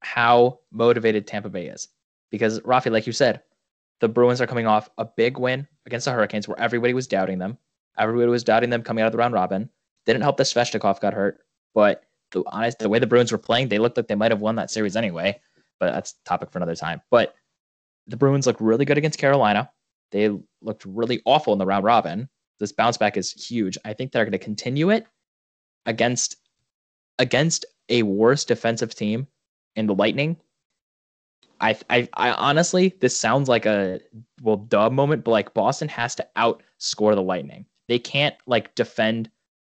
[0.00, 1.88] how motivated Tampa Bay is.
[2.30, 3.42] Because Rafi, like you said,
[4.00, 7.38] the Bruins are coming off a big win against the Hurricanes where everybody was doubting
[7.38, 7.56] them.
[7.98, 9.68] Everybody was doubting them coming out of the round robin.
[10.06, 11.40] Didn't help that Svechnikov got hurt,
[11.74, 12.02] but
[12.32, 14.56] the honest the way the Bruins were playing, they looked like they might have won
[14.56, 15.40] that series anyway.
[15.78, 17.00] But that's topic for another time.
[17.10, 17.34] But
[18.06, 19.70] the Bruins looked really good against Carolina.
[20.10, 20.30] They
[20.60, 22.28] looked really awful in the round robin.
[22.60, 23.78] This bounce back is huge.
[23.84, 25.06] I think they're going to continue it
[25.86, 26.36] against
[27.18, 29.26] against a worse defensive team
[29.76, 30.36] in the Lightning,
[31.60, 34.00] I, I, I honestly, this sounds like a
[34.42, 37.66] well, dub moment, but like Boston has to outscore the Lightning.
[37.88, 39.30] They can't like defend.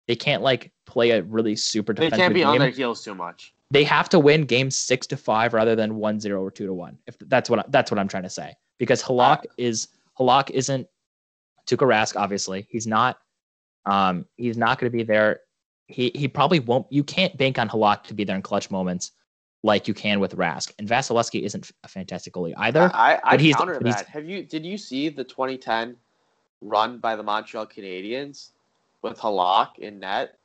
[0.07, 2.47] They can't like play a really super They defensive They can't be game.
[2.49, 3.53] on their heels too much.
[3.69, 6.73] They have to win games six to five rather than one zero or two to
[6.73, 6.97] one.
[7.05, 10.87] If that's what I, that's what I'm trying to say, because Halak is Halak isn't
[11.67, 12.15] Tuukka Rask.
[12.15, 13.19] Obviously, he's not.
[13.85, 15.41] Um, he's not going to be there
[15.87, 16.85] he he probably won't.
[16.89, 19.11] You can't bank on Halak to be there in clutch moments
[19.63, 20.71] like you can with Rask.
[20.79, 22.91] And Vasilevskiy isn't a fantastic goalie either.
[22.93, 24.07] I, I he's- counter he's- that.
[24.07, 25.95] Have you did you see the 2010
[26.61, 28.51] run by the Montreal Canadiens
[29.01, 30.37] with Halak in net?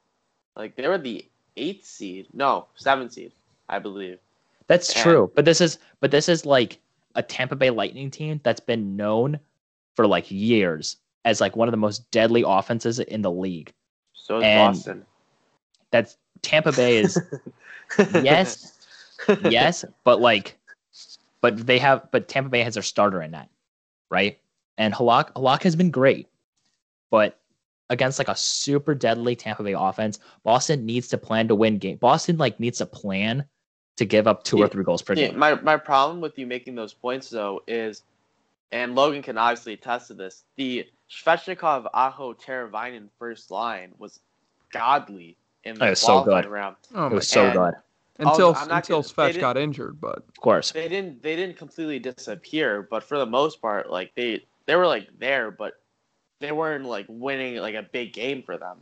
[0.56, 1.24] Like they were the
[1.56, 3.32] eighth seed, no seventh seed,
[3.68, 4.18] I believe.
[4.66, 5.32] That's and- true.
[5.34, 6.78] But this is but this is like
[7.14, 9.38] a Tampa Bay Lightning team that's been known
[9.94, 13.72] for like years as like one of the most deadly offenses in the league.
[14.14, 15.06] So is And- Boston.
[15.90, 17.18] That's Tampa Bay is
[18.14, 18.78] yes,
[19.44, 20.58] yes, but like,
[21.42, 23.50] but they have, but Tampa Bay has their starter in that,
[24.10, 24.38] right?
[24.78, 26.28] And Halak, Halak has been great,
[27.10, 27.38] but
[27.92, 31.98] against like a super deadly Tampa Bay offense, Boston needs to plan to win game.
[31.98, 33.44] Boston like needs a plan
[33.96, 35.38] to give up two or three goals per Yeah, game.
[35.38, 38.02] my my problem with you making those points though is,
[38.72, 40.44] and Logan can obviously attest to this.
[40.56, 44.20] The Svechnikov, Aho, Teravainen first line was
[44.72, 46.46] godly in the It was so good.
[46.46, 46.76] round.
[46.94, 47.74] Oh It was so and- good,
[48.18, 50.72] Until I'm until gonna- Svech got injured, but of course.
[50.72, 54.86] They didn't they didn't completely disappear, but for the most part, like they they were
[54.86, 55.74] like there, but
[56.42, 58.78] they weren't like winning like a big game for them,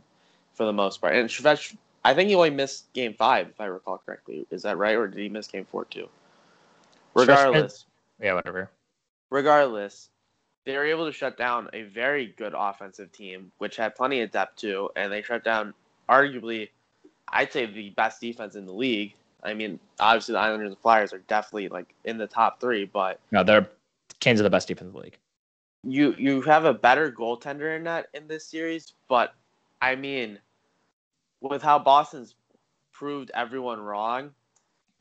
[0.53, 1.15] for the most part.
[1.15, 4.45] And Svech, I think he only missed game five, if I recall correctly.
[4.51, 6.09] Is that right, or did he miss game four too?
[7.13, 7.85] Regardless.
[8.21, 8.69] Yeah, whatever.
[9.31, 10.09] regardless,
[10.65, 14.31] they were able to shut down a very good offensive team, which had plenty of
[14.31, 15.73] depth too, and they shut down
[16.07, 16.69] arguably,
[17.29, 19.13] I'd say the best defense in the league.
[19.43, 23.19] I mean, obviously the Islanders and Flyers are definitely like in the top three, but
[23.31, 23.67] No, they're
[24.19, 25.17] Canes are the best defense in the league.
[25.83, 28.93] You you have a better goaltender in that in this series.
[29.07, 29.33] But
[29.81, 30.39] I mean,
[31.41, 32.35] with how Boston's
[32.91, 34.31] proved everyone wrong,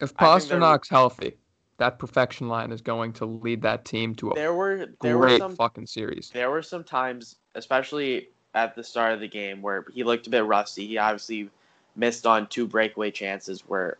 [0.01, 1.37] if Pastrnak's healthy,
[1.77, 5.37] that perfection line is going to lead that team to a there were there were
[5.39, 6.31] some fucking series.
[6.33, 10.31] there were some times, especially at the start of the game, where he looked a
[10.31, 10.87] bit rusty.
[10.87, 11.51] He obviously
[11.97, 13.99] missed on two breakaway chances where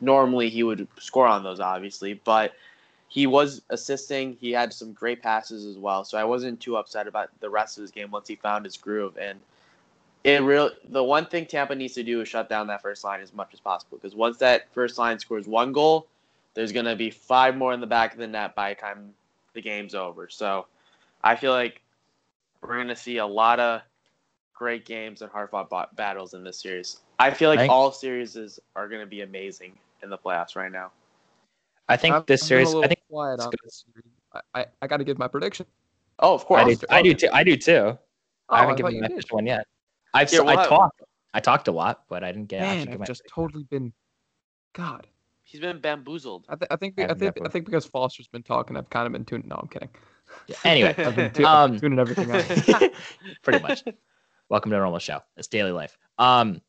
[0.00, 2.52] normally he would score on those, obviously, but
[3.16, 4.36] he was assisting.
[4.38, 7.78] He had some great passes as well, so I wasn't too upset about the rest
[7.78, 9.16] of his game once he found his groove.
[9.16, 9.40] And
[10.22, 13.22] it real the one thing Tampa needs to do is shut down that first line
[13.22, 16.06] as much as possible because once that first line scores one goal,
[16.52, 19.14] there's gonna be five more in the back of the net by the time
[19.54, 20.28] the game's over.
[20.28, 20.66] So
[21.24, 21.80] I feel like
[22.60, 23.80] we're gonna see a lot of
[24.52, 26.98] great games and hard fought battles in this series.
[27.18, 30.90] I feel like Thank- all series are gonna be amazing in the playoffs right now.
[31.88, 32.68] I think I've- this I've series.
[32.68, 33.58] a I little think quiet it's on good.
[33.64, 34.10] this series.
[34.54, 35.66] I, I, I got to give my prediction.
[36.18, 36.62] Oh, of course.
[36.62, 36.72] I do.
[36.72, 36.86] Okay.
[36.90, 37.28] I do too.
[37.32, 37.72] I do too.
[37.72, 37.98] Oh,
[38.48, 39.16] I haven't thought given you my did.
[39.16, 39.66] first one yet.
[40.14, 41.02] I've Yeah, s- we'll I talked.
[41.34, 42.60] I talked a lot, but I didn't get.
[42.60, 43.92] Man, actually I've my just totally been.
[44.72, 45.06] God,
[45.42, 46.44] He's been bamboozled.
[46.48, 48.90] I, th- I think I I think got I think because Foster's been talking, I've
[48.90, 49.48] kind of been tuning.
[49.48, 49.88] No, I'm kidding.
[50.64, 52.90] Anyway, I've been, tu- Um, I've been tuning everything out.
[53.42, 53.84] pretty much.
[54.48, 55.20] Welcome to a normal show.
[55.36, 55.96] It's daily life.
[56.18, 56.60] Um,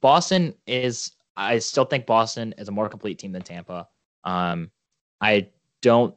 [0.00, 1.12] Boston is.
[1.36, 3.88] I still think Boston is a more complete team than Tampa.
[4.24, 4.70] Um,
[5.20, 5.48] I
[5.82, 6.14] don't.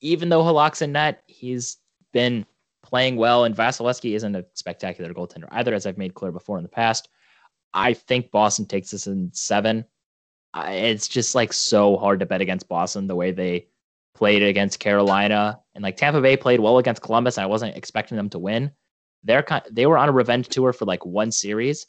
[0.00, 1.78] Even though Halak's in net, he's
[2.12, 2.46] been
[2.82, 6.62] playing well, and Vasilevskiy isn't a spectacular goaltender either, as I've made clear before in
[6.62, 7.08] the past.
[7.74, 9.84] I think Boston takes this in seven.
[10.54, 13.68] It's just like so hard to bet against Boston the way they
[14.14, 17.36] played against Carolina and like Tampa Bay played well against Columbus.
[17.36, 18.70] I wasn't expecting them to win.
[19.24, 21.86] They're kind, they were on a revenge tour for like one series.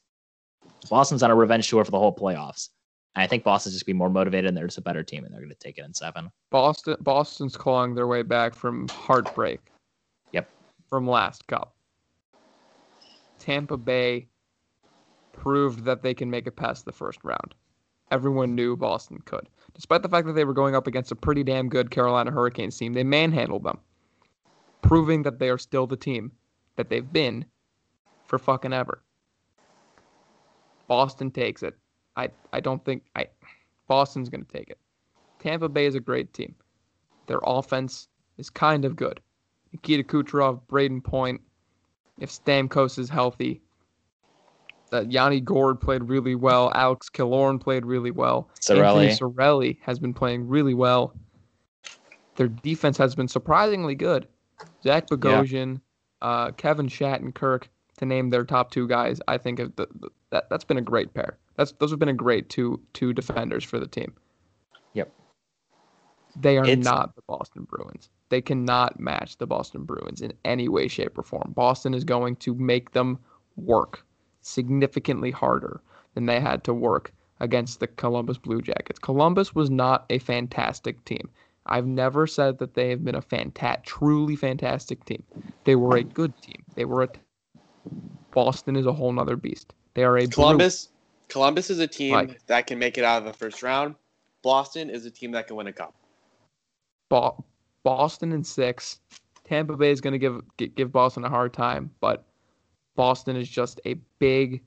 [0.90, 2.70] Boston's on a revenge tour for the whole playoffs.
[3.18, 5.34] And I think Boston's just be more motivated and they're just a better team and
[5.34, 6.30] they're going to take it in seven.
[6.52, 9.60] Boston Boston's clawing their way back from heartbreak.
[10.34, 10.48] Yep.
[10.88, 11.74] From last cup.
[13.40, 14.28] Tampa Bay
[15.32, 17.56] proved that they can make it past the first round.
[18.12, 19.50] Everyone knew Boston could.
[19.74, 22.78] Despite the fact that they were going up against a pretty damn good Carolina Hurricanes
[22.78, 23.80] team, they manhandled them,
[24.84, 26.32] proving that they are still the team
[26.76, 27.46] that they've been
[28.26, 29.02] for fucking ever.
[30.88, 31.76] Boston takes it.
[32.18, 33.28] I, I don't think I
[33.88, 34.80] Boston's going to take it.
[35.40, 36.56] Tampa Bay is a great team.
[37.28, 39.22] Their offense is kind of good.
[39.72, 41.42] Nikita Kucherov, Brayden Point,
[42.20, 43.62] if Stamkos is healthy,
[44.90, 46.72] that Yanni Gourde played really well.
[46.74, 48.50] Alex Killorn played really well.
[48.60, 49.08] Cirelli.
[49.08, 51.14] Anthony Cirelli has been playing really well.
[52.36, 54.28] Their defense has been surprisingly good.
[54.84, 55.82] Zach Bogosian,
[56.22, 57.64] uh, Kevin Shattenkirk,
[57.98, 61.14] to name their top two guys, I think the, the, that that's been a great
[61.14, 61.38] pair.
[61.56, 64.14] That's those have been a great two two defenders for the team.
[64.94, 65.12] Yep.
[66.40, 68.10] They are It's- not the Boston Bruins.
[68.30, 71.54] They cannot match the Boston Bruins in any way, shape, or form.
[71.56, 73.20] Boston is going to make them
[73.56, 74.06] work
[74.42, 75.82] significantly harder
[76.14, 79.00] than they had to work against the Columbus Blue Jackets.
[79.00, 81.30] Columbus was not a fantastic team.
[81.68, 85.24] I've never said that they have been a fanta- truly fantastic team.
[85.64, 86.64] They were a good team.
[86.76, 87.10] They were a
[88.32, 89.74] Boston is a whole nother beast.
[89.94, 90.90] They are a Columbus.
[91.28, 93.96] Columbus is a team Like- that can make it out of the first round.
[94.44, 95.94] Boston is a team that can win a cup.
[97.10, 97.44] Bo-
[97.84, 99.00] Boston in six.
[99.44, 100.42] Tampa Bay is going to give
[100.76, 102.26] give Boston a hard time, but
[102.96, 104.62] Boston is just a big,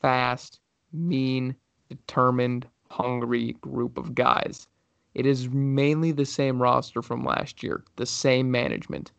[0.00, 0.60] fast,
[0.92, 1.54] mean,
[1.88, 4.68] determined, hungry group of guys.
[5.14, 9.12] It is mainly the same roster from last year, the same management.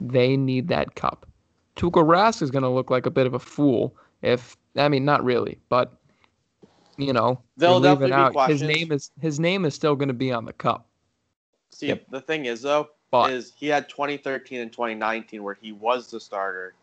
[0.00, 1.26] They need that cup.
[1.76, 5.04] Tuukka Rask is going to look like a bit of a fool if I mean
[5.04, 5.92] not really, but
[6.96, 10.14] you know leaving definitely be out his name is his name is still going to
[10.14, 10.86] be on the cup.
[11.70, 12.04] See, Yep.
[12.10, 16.20] the thing is though, But is he had 2013 and 2019 where he was the
[16.20, 16.74] starter,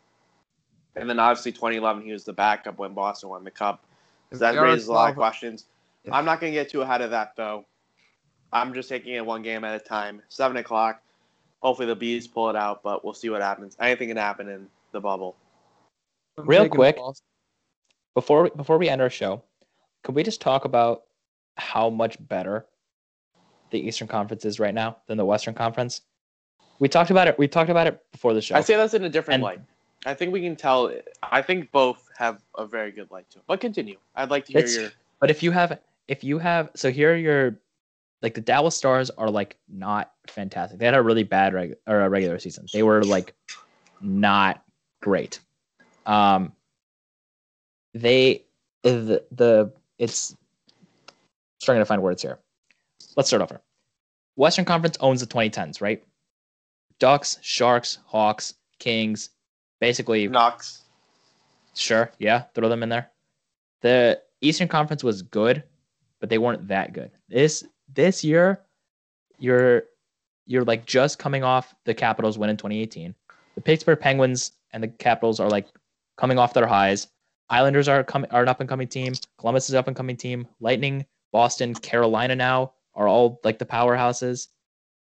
[0.96, 3.86] and then obviously 2011 he was the backup when Boston won the cup.
[4.32, 5.66] That raises a lot of questions.
[6.04, 6.16] Yeah.
[6.16, 7.66] I'm not going to get too ahead of that though.
[8.54, 10.22] I'm just taking it one game at a time.
[10.28, 11.02] Seven o'clock.
[11.62, 13.78] Hopefully the bees pull it out, but we'll see what happens.
[13.80, 15.36] Anything can happen in the bubble.
[16.38, 17.26] I'm Real quick, Boston.
[18.16, 19.44] before before we end our show,
[20.04, 21.04] could we just talk about
[21.58, 22.66] how much better
[23.72, 26.02] the Eastern Conference is right now than the Western Conference?
[26.80, 27.38] We talked about it.
[27.38, 28.56] We talked about it before the show.
[28.56, 29.60] I say that's in a different And- light.
[30.04, 30.92] I think we can tell.
[31.22, 33.44] I think both have a very good light to them.
[33.46, 33.98] But continue.
[34.16, 34.90] I'd like to hear It's- your.
[35.20, 37.60] But if you have, if you have, so here are your,
[38.24, 40.80] like the Dallas Stars are like not fantastic.
[40.80, 42.66] They had a really bad reg, or a regular season.
[42.74, 43.36] They were like
[44.02, 44.64] not
[45.02, 45.40] great.
[46.06, 46.54] Um,
[47.94, 48.46] they
[48.84, 50.36] the the it's
[51.60, 52.40] struggling to find words here.
[53.16, 53.62] Let's start over.
[54.36, 56.04] Western Conference owns the 2010s, right?
[57.00, 59.30] Ducks, Sharks, Hawks, Kings,
[59.80, 60.84] basically Knox.
[61.76, 63.12] Sure, yeah, throw them in there.
[63.82, 65.64] The Eastern Conference was good,
[66.20, 67.12] but they weren't that good.
[67.28, 68.62] This this year,
[69.40, 69.84] you're
[70.46, 73.14] you're like just coming off the Capitals win in 2018.
[73.56, 75.68] The Pittsburgh Penguins and the Capitals are like
[76.18, 77.08] coming off their highs.
[77.50, 79.14] Islanders are coming are an up and coming team.
[79.38, 80.48] Columbus is an up and coming team.
[80.60, 84.48] Lightning, Boston, Carolina now are all like the powerhouses.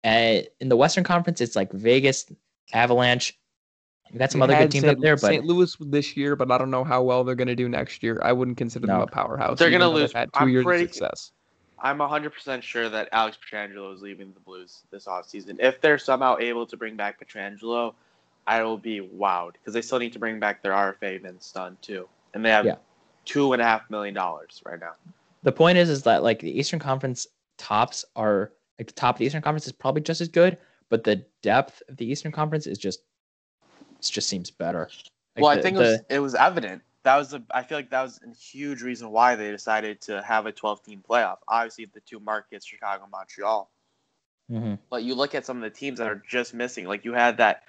[0.03, 2.25] And in the Western Conference, it's like Vegas,
[2.73, 3.37] Avalanche.
[4.11, 4.97] You got some They other good teams St.
[4.97, 5.43] up there, but St.
[5.45, 8.19] Louis this year, but I don't know how well they're going to do next year.
[8.23, 9.59] I wouldn't consider them a powerhouse.
[9.59, 10.11] They're gonna lose.
[10.13, 11.31] Had 2 I'm years pretty- of success.
[11.81, 15.57] I'm 100% sure that Alex Pietrangelo is leaving the Blues this offseason.
[15.59, 17.93] If they're somehow able to bring back Pietrangelo,
[18.49, 21.77] I will be wowed because they still need to bring back their RFA Vince Dunn
[21.83, 22.77] too, and they have Yeah.
[23.23, 24.95] two and a half million dollars right now.
[25.43, 27.25] the point is is that like the Eastern Conference
[27.57, 30.57] tops are like the top of the Eastern Conference is probably just as good,
[30.89, 33.01] but the depth of the Eastern Conference is just
[33.99, 34.89] it just seems better.
[35.35, 36.81] Like, well, I the- think it was it was evident.
[37.03, 40.21] That was a, I feel like that was a huge reason why they decided to
[40.23, 41.37] have a 12 team playoff.
[41.47, 43.71] Obviously, the two markets, Chicago, and Montreal.
[44.51, 44.79] Mhm.
[44.89, 46.85] But you look at some of the teams that are just missing.
[46.85, 47.63] Like you had that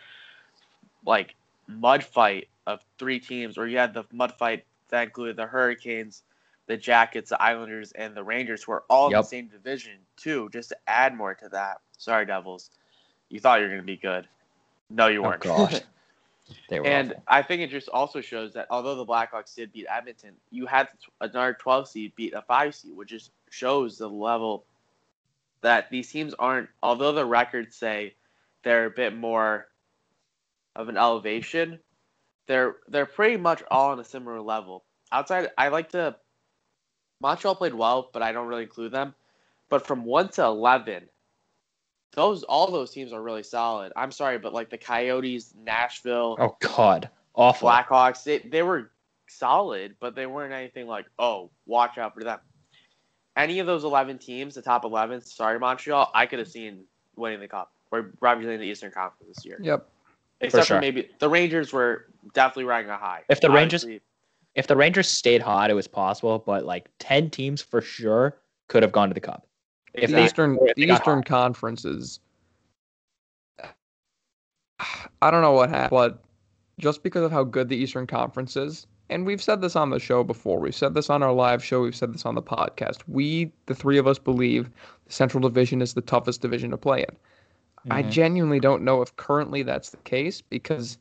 [1.05, 1.34] like
[1.66, 6.22] mud fight of three teams, or you had the mud fight that included the Hurricanes,
[6.66, 10.48] the Jackets, the Islanders, and the Rangers, who are all in the same division too.
[10.53, 11.78] Just to add more to that.
[11.98, 12.70] Sorry, Devils.
[13.28, 14.28] You thought you were gonna be good.
[14.90, 15.42] No, you Oh, weren't.
[15.42, 15.82] gosh.
[16.68, 17.24] They were And awful.
[17.26, 20.88] I think it just also shows that although the Blackhawks did beat Edmonton, you had
[21.20, 24.66] another 12 seed beat a 5 seed, which just shows the level
[25.62, 28.14] that these teams aren't, although the records say
[28.62, 29.69] they're a bit more
[30.81, 31.78] of an elevation,
[32.47, 34.85] they're they're pretty much all on a similar level.
[35.12, 36.16] Outside, I like to.
[37.20, 39.14] Montreal played well, but I don't really include them.
[39.68, 41.09] But from one to eleven,
[42.12, 43.93] those all those teams are really solid.
[43.95, 47.68] I'm sorry, but like the Coyotes, Nashville, Oh God, awful.
[47.68, 48.91] Blackhawks, they, they were
[49.28, 52.39] solid, but they weren't anything like, oh, watch out for them.
[53.37, 56.85] Any of those 11 teams, the top 11, sorry, Montreal, I could have seen
[57.16, 59.59] winning the Cup or representing the Eastern Conference this year.
[59.62, 59.89] Yep.
[60.41, 60.80] Except for, sure.
[60.80, 63.22] maybe the Rangers were definitely riding a high.
[63.28, 63.86] If the Rangers-
[64.57, 68.36] If the Rangers stayed hot, it was possible, but like ten teams for sure
[68.68, 69.47] could have gone to the Cup.
[69.95, 70.24] If the.
[70.24, 71.26] Eastern or if the Eastern hot.
[71.26, 72.20] Conference is
[75.22, 76.24] I don't know what happened, but
[76.78, 79.99] just because of how good the Eastern Conference is, and we've said this on the
[79.99, 83.03] show before, we've said this on our live show, we've said this on the podcast.
[83.07, 84.70] We, the three of us, believe
[85.07, 87.16] the Central Division is the toughest division to play in.
[87.89, 88.11] I Mhm.
[88.11, 90.99] genuinely don't know if currently that's the case because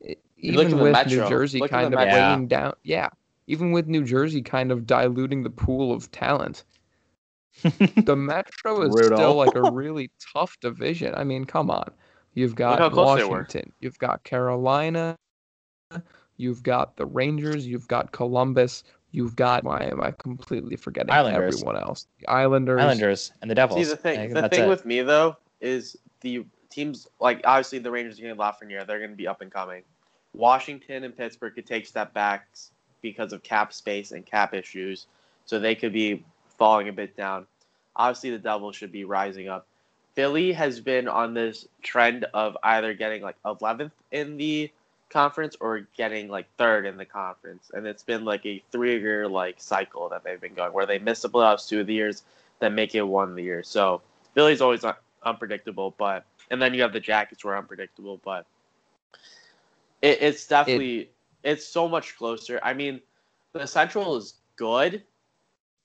[0.00, 1.22] it, even with Metro.
[1.24, 2.12] New Jersey Look kind of Metro.
[2.14, 3.08] weighing down, yeah,
[3.46, 6.64] even with New Jersey kind of diluting the pool of talent,
[8.04, 9.16] the Metro is Brutal.
[9.18, 11.14] still like a really tough division.
[11.14, 11.90] I mean, come on.
[12.34, 13.38] You've got how close they were.
[13.38, 15.16] Washington, you've got Carolina,
[16.36, 21.54] you've got the Rangers, you've got Columbus, you've got why am I completely forgetting Islanders.
[21.62, 22.08] everyone else?
[22.20, 22.80] The Islanders.
[22.80, 23.86] Islanders and the Devils.
[23.86, 24.68] See, the thing, the thing it.
[24.68, 28.86] with me, though, is the teams, like, obviously the Rangers are getting Lafreniere.
[28.86, 29.82] They're going to be up and coming.
[30.34, 32.70] Washington and Pittsburgh could take step backs
[33.02, 35.06] because of cap space and cap issues,
[35.44, 36.24] so they could be
[36.58, 37.46] falling a bit down.
[37.94, 39.66] Obviously, the Devils should be rising up.
[40.14, 44.70] Philly has been on this trend of either getting like 11th in the
[45.10, 49.56] conference or getting like third in the conference, and it's been like a three-year like
[49.58, 52.22] cycle that they've been going, where they miss the playoffs two of the years,
[52.60, 53.68] then make it one of the years.
[53.68, 54.02] So
[54.34, 54.94] Philly's always un-
[55.26, 58.46] unpredictable, but and then you have the Jackets who are unpredictable, but
[60.00, 61.10] it, it's definitely
[61.42, 62.58] it's so much closer.
[62.62, 63.00] I mean,
[63.52, 65.02] the Central is good,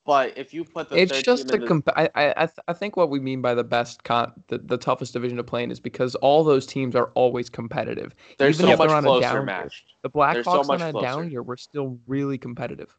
[0.05, 2.73] but if you put the it's just team a the- comp- I, I, I I
[2.73, 5.71] think what we mean by the best con the, the toughest division to play in
[5.71, 8.13] is because all those teams are always competitive.
[8.37, 9.43] they're even so if much on a closer down year.
[9.43, 9.85] matched.
[10.03, 11.05] The They're so Blackhawks on a closer.
[11.05, 12.95] down year were still really competitive.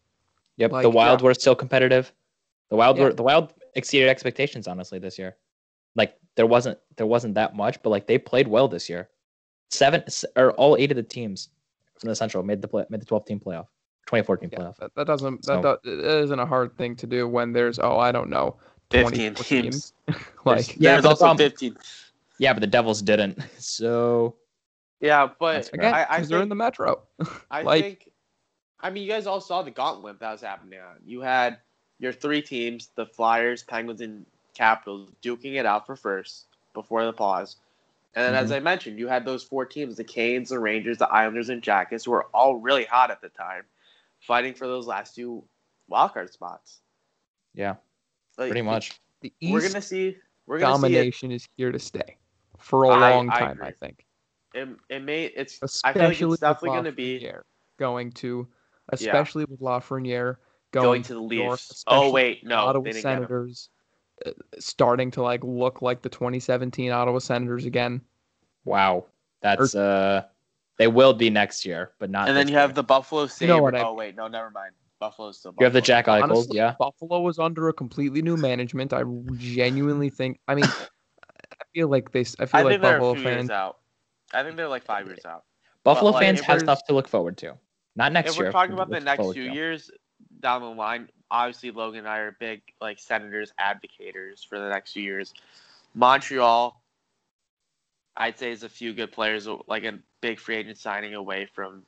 [0.59, 1.25] Yep, like, the Wild yeah.
[1.27, 2.13] were still competitive.
[2.69, 3.05] The Wild Yeah.
[3.05, 5.37] were the Wild exceeded expectations honestly this year.
[6.33, 9.09] Like there wasn't there wasn't that much, but like they played well this year.
[9.71, 10.03] Seven
[10.37, 11.49] or all eight of the teams
[11.99, 13.67] from the Central made the play, made the 12 team playoff,
[14.07, 14.77] 2014 Yeah, playoff.
[14.77, 17.79] that, that doesn't So- that, do- it isn't a hard thing to do when there's
[17.79, 18.57] oh I don't know
[18.91, 19.93] 15 teams.
[20.45, 21.77] like Yeah, there's but the also problem- 15.
[22.39, 23.39] Yeah, but the Devils didn't.
[23.59, 24.37] So
[25.01, 27.03] Yeah, but again I, I because they're in the Metro.
[27.51, 28.09] I like- think,
[28.85, 30.97] I mean, you guys all saw the gauntlet that was happening on.
[31.07, 31.59] You had
[32.01, 37.13] your three teams, the Flyers, Penguins, and Capitals, duking it out for first before the
[37.13, 37.57] pause.
[38.15, 38.55] And then, as Mm-hmm.
[38.57, 42.05] I mentioned, you had those four teams the Canes, the Rangers, the Islanders, and Jackets,
[42.05, 43.63] who were all really hot at the time,
[44.21, 45.43] fighting for those last two
[45.91, 46.81] wildcard spots.
[47.55, 47.77] yeah,
[48.37, 49.01] Like, pretty much.
[49.23, 50.17] the We're going to see.
[50.47, 52.17] We're going to see domination is here to stay
[52.59, 53.59] for a I- long I time.
[53.63, 53.77] I, agree.
[53.81, 54.07] think,
[54.55, 55.25] It, it may.
[55.27, 55.59] It's.
[55.63, 57.43] I especially feel like it's definitely going to be Lafreniere
[57.79, 58.47] going to,
[58.91, 60.37] especially with Lafreniere
[60.73, 61.85] going, going to the New York, Leafs.
[61.87, 63.19] Oh wait, no, Ottawa they didn't get him.
[63.23, 63.71] Senators
[64.59, 68.01] starting to like look like the 2017 Ottawa Senators again.
[68.65, 69.07] Wow,
[69.41, 70.23] that's uh,
[70.79, 72.29] they will be next year, but not.
[72.29, 73.49] And then this you have the Buffalo Sabres.
[73.57, 74.73] know what I oh wait, no, never mind.
[75.01, 75.55] Buffalo's still.
[75.59, 75.97] you have the Buffalo.
[75.97, 76.23] Jack Eichel.
[76.23, 78.93] Honestly, Yeah, Buffalo was under a completely new management.
[78.93, 79.03] I
[79.37, 80.39] genuinely think.
[80.47, 82.21] I mean, I feel like they.
[82.21, 83.51] I feel I like think Buffalo a few years fans.
[83.51, 83.79] out.
[84.33, 85.45] I think they're like five years out.
[85.85, 87.55] Buffalo like, fans if have stuff to look forward to.
[87.97, 88.47] Not next if year.
[88.47, 89.55] we're talking about the next few to.
[89.55, 89.91] years
[90.41, 94.93] down the line, obviously Logan and I are big like Senators advocators for the next
[94.93, 95.33] few years.
[95.95, 96.81] Montreal,
[98.17, 101.83] I'd say, is a few good players, like a big free agent signing away from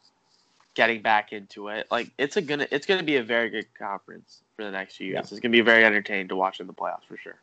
[0.75, 1.87] getting back into it.
[1.91, 5.07] Like it's a gonna it's gonna be a very good conference for the next few
[5.09, 5.15] years.
[5.15, 5.21] Yeah.
[5.37, 7.37] It's gonna be very entertaining to watch in the playoffs for sure.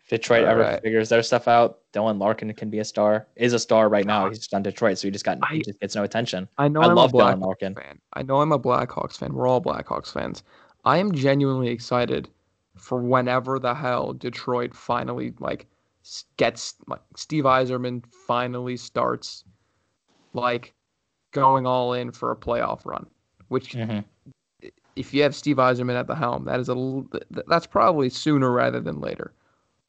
[0.00, 0.82] If Detroit ever Alright.
[0.82, 3.26] figures their stuff out, Dylan Larkin can be a star.
[3.36, 4.26] Is a star right now.
[4.26, 4.28] Ah.
[4.28, 6.46] He's just on Detroit, so he just got I- he just gets no attention.
[6.58, 7.74] I know I am love a Dylan Blackhawks Larkin.
[7.74, 7.98] fan.
[8.12, 9.32] I know I'm a Blackhawks fan.
[9.34, 10.42] We're all Blackhawks fans.
[10.84, 12.28] I am genuinely excited
[12.76, 15.66] for whenever the hell Detroit finally like
[16.36, 19.44] gets like Steve Yzerman finally starts
[20.32, 20.74] like
[21.32, 23.06] going all in for a playoff run.
[23.48, 24.04] Which Mhm.
[24.96, 28.08] if you have Steve Yzerman at the helm, that is a l- th- that's probably
[28.08, 29.32] sooner rather than later.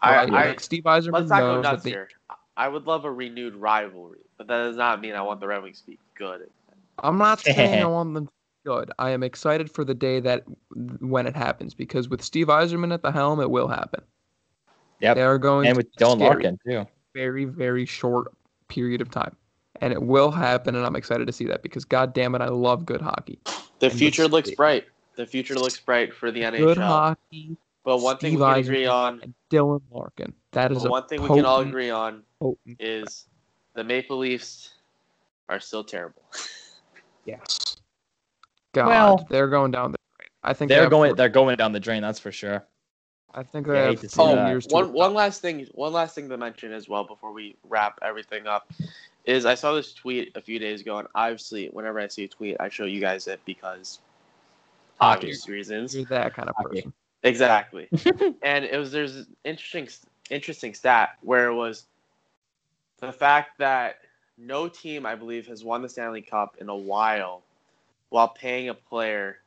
[0.02, 0.34] I, Right?
[0.34, 2.10] I Like, Steve Yzerman let's not go knows that nuts the here.
[2.58, 5.64] I would love a renewed rivalry, but that does not mean I want the Red
[5.64, 6.50] Wings to be good.
[7.00, 8.35] I'm not saying I want them to be
[8.66, 8.92] good.
[9.00, 10.44] I am excited for the day that
[11.00, 14.02] when it happens because with Steve Yzerman at the helm, it will happen.
[15.00, 16.20] Yeah, They are going and to with Dylan.
[16.20, 16.86] Larkin too.
[17.14, 18.34] very, very short
[18.68, 19.36] period of time.
[19.82, 22.48] And it will happen, and I'm excited to see that because, god damn it, I
[22.48, 23.40] love good hockey.
[23.80, 24.56] The And future looks see.
[24.56, 24.86] bright.
[25.18, 26.58] The future looks bright for the NHL.
[26.60, 26.88] Good NHL.
[26.88, 30.34] hockey, But one thing we can agree on, Dylan Larkin.
[30.54, 33.26] That is a one thing we can all agree on potent- is
[33.74, 34.74] the Maple Leafs
[35.50, 36.24] are still terrible.
[37.28, 37.65] Yes.
[38.76, 40.30] God, Well- they're going down the drain.
[40.44, 41.10] I think they They're have going.
[41.12, 42.02] four- they're going down the drain.
[42.02, 42.66] That's for sure.
[43.34, 44.98] I think they Yeah, I have to four years one recover.
[44.98, 48.72] one last thing one last thing to mention as well before we wrap everything up
[49.26, 52.28] is I saw this tweet a few days ago and obviously whenever I see a
[52.30, 54.00] tweet I show you guys it because
[55.02, 55.18] Hockey.
[55.28, 55.96] obvious reasons.
[55.96, 56.82] You're that kind of Hockey.
[56.84, 56.94] person.
[57.24, 57.90] Exactly.
[58.42, 59.90] and it was there's an interesting
[60.30, 61.86] interesting stat where it was
[63.00, 63.98] the fact that
[64.38, 67.42] no team I believe has won the Stanley Cup in a while
[68.16, 69.40] while paying a player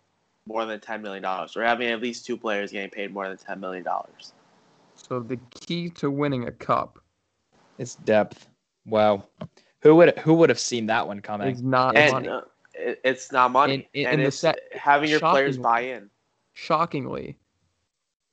[0.47, 3.39] more than ten million dollars or having at least two players getting paid more than
[3.39, 4.35] ten million dollars.
[4.95, 6.99] So the key to winning a cup
[7.79, 8.47] is depth.
[8.85, 9.25] Wow.
[9.81, 11.49] Who would who would have seen that one coming?
[11.49, 12.29] is not and money.
[12.29, 12.41] uh,
[12.75, 13.89] it, it's not money.
[13.95, 16.11] In- in- and in the it's set- having your players buy in.
[16.53, 17.39] Shockingly,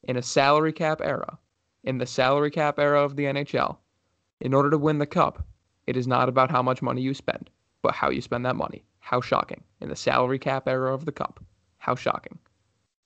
[0.04, 1.38] in a salary cap era,
[1.86, 3.78] in the salary cap era of the NHL,
[4.42, 5.46] in order to win the cup,
[5.88, 7.50] it is not about how much money you spend,
[7.82, 8.84] but how you spend that money.
[9.06, 9.64] How shocking.
[9.82, 11.40] In the salary cap era of the cup.
[11.78, 12.40] How shocking.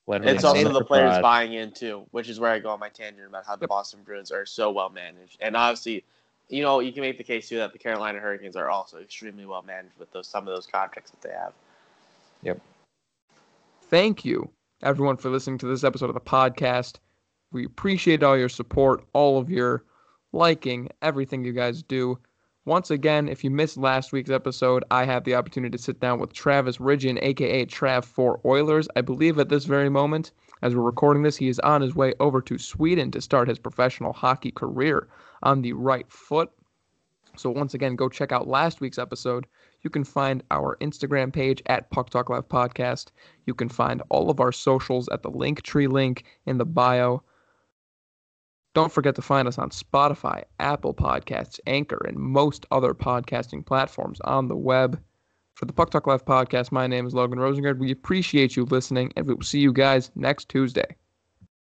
[0.08, 1.22] Literally It's also the players surprise.
[1.22, 3.70] buying in too, which is where I go on my tangent about how the Yep.
[3.70, 5.36] Boston Bruins are so well managed.
[5.42, 6.06] And obviously,
[6.48, 9.46] you know, you can make the case too that the Carolina Hurricanes are also extremely
[9.46, 11.52] well managed with those some of those contracts that they have.
[12.44, 12.62] Yep.
[13.90, 14.50] Thank you
[14.82, 17.00] everyone for listening to this episode of the podcast.
[17.52, 19.84] We appreciate all your support, all of your
[20.32, 22.18] liking, everything you guys do.
[22.70, 26.20] Once again, if you missed last week's episode, I had the opportunity to sit down
[26.20, 28.88] with Travis Ridgeon, aka Trav for Oilers.
[28.96, 32.14] I believe at this very moment, as we're recording this, he is on his way
[32.20, 35.08] over to Sweden to start his professional hockey career
[35.42, 36.52] on the right foot.
[37.36, 39.48] So once again, go check out last week's episode.
[39.82, 43.08] You can find our Instagram page at Puck Talk Live Podcast.
[43.48, 47.24] You can find all of our socials at the link tree link in the bio.
[48.76, 54.20] Don't forget to find us on Spotify, Apple Podcasts, Anchor, and most other podcasting platforms
[54.22, 55.02] on the web.
[55.56, 57.80] For the Puck Talk Live podcast, my name is Logan Rosengard.
[57.80, 60.96] We appreciate you listening, and we will see you guys next Tuesday.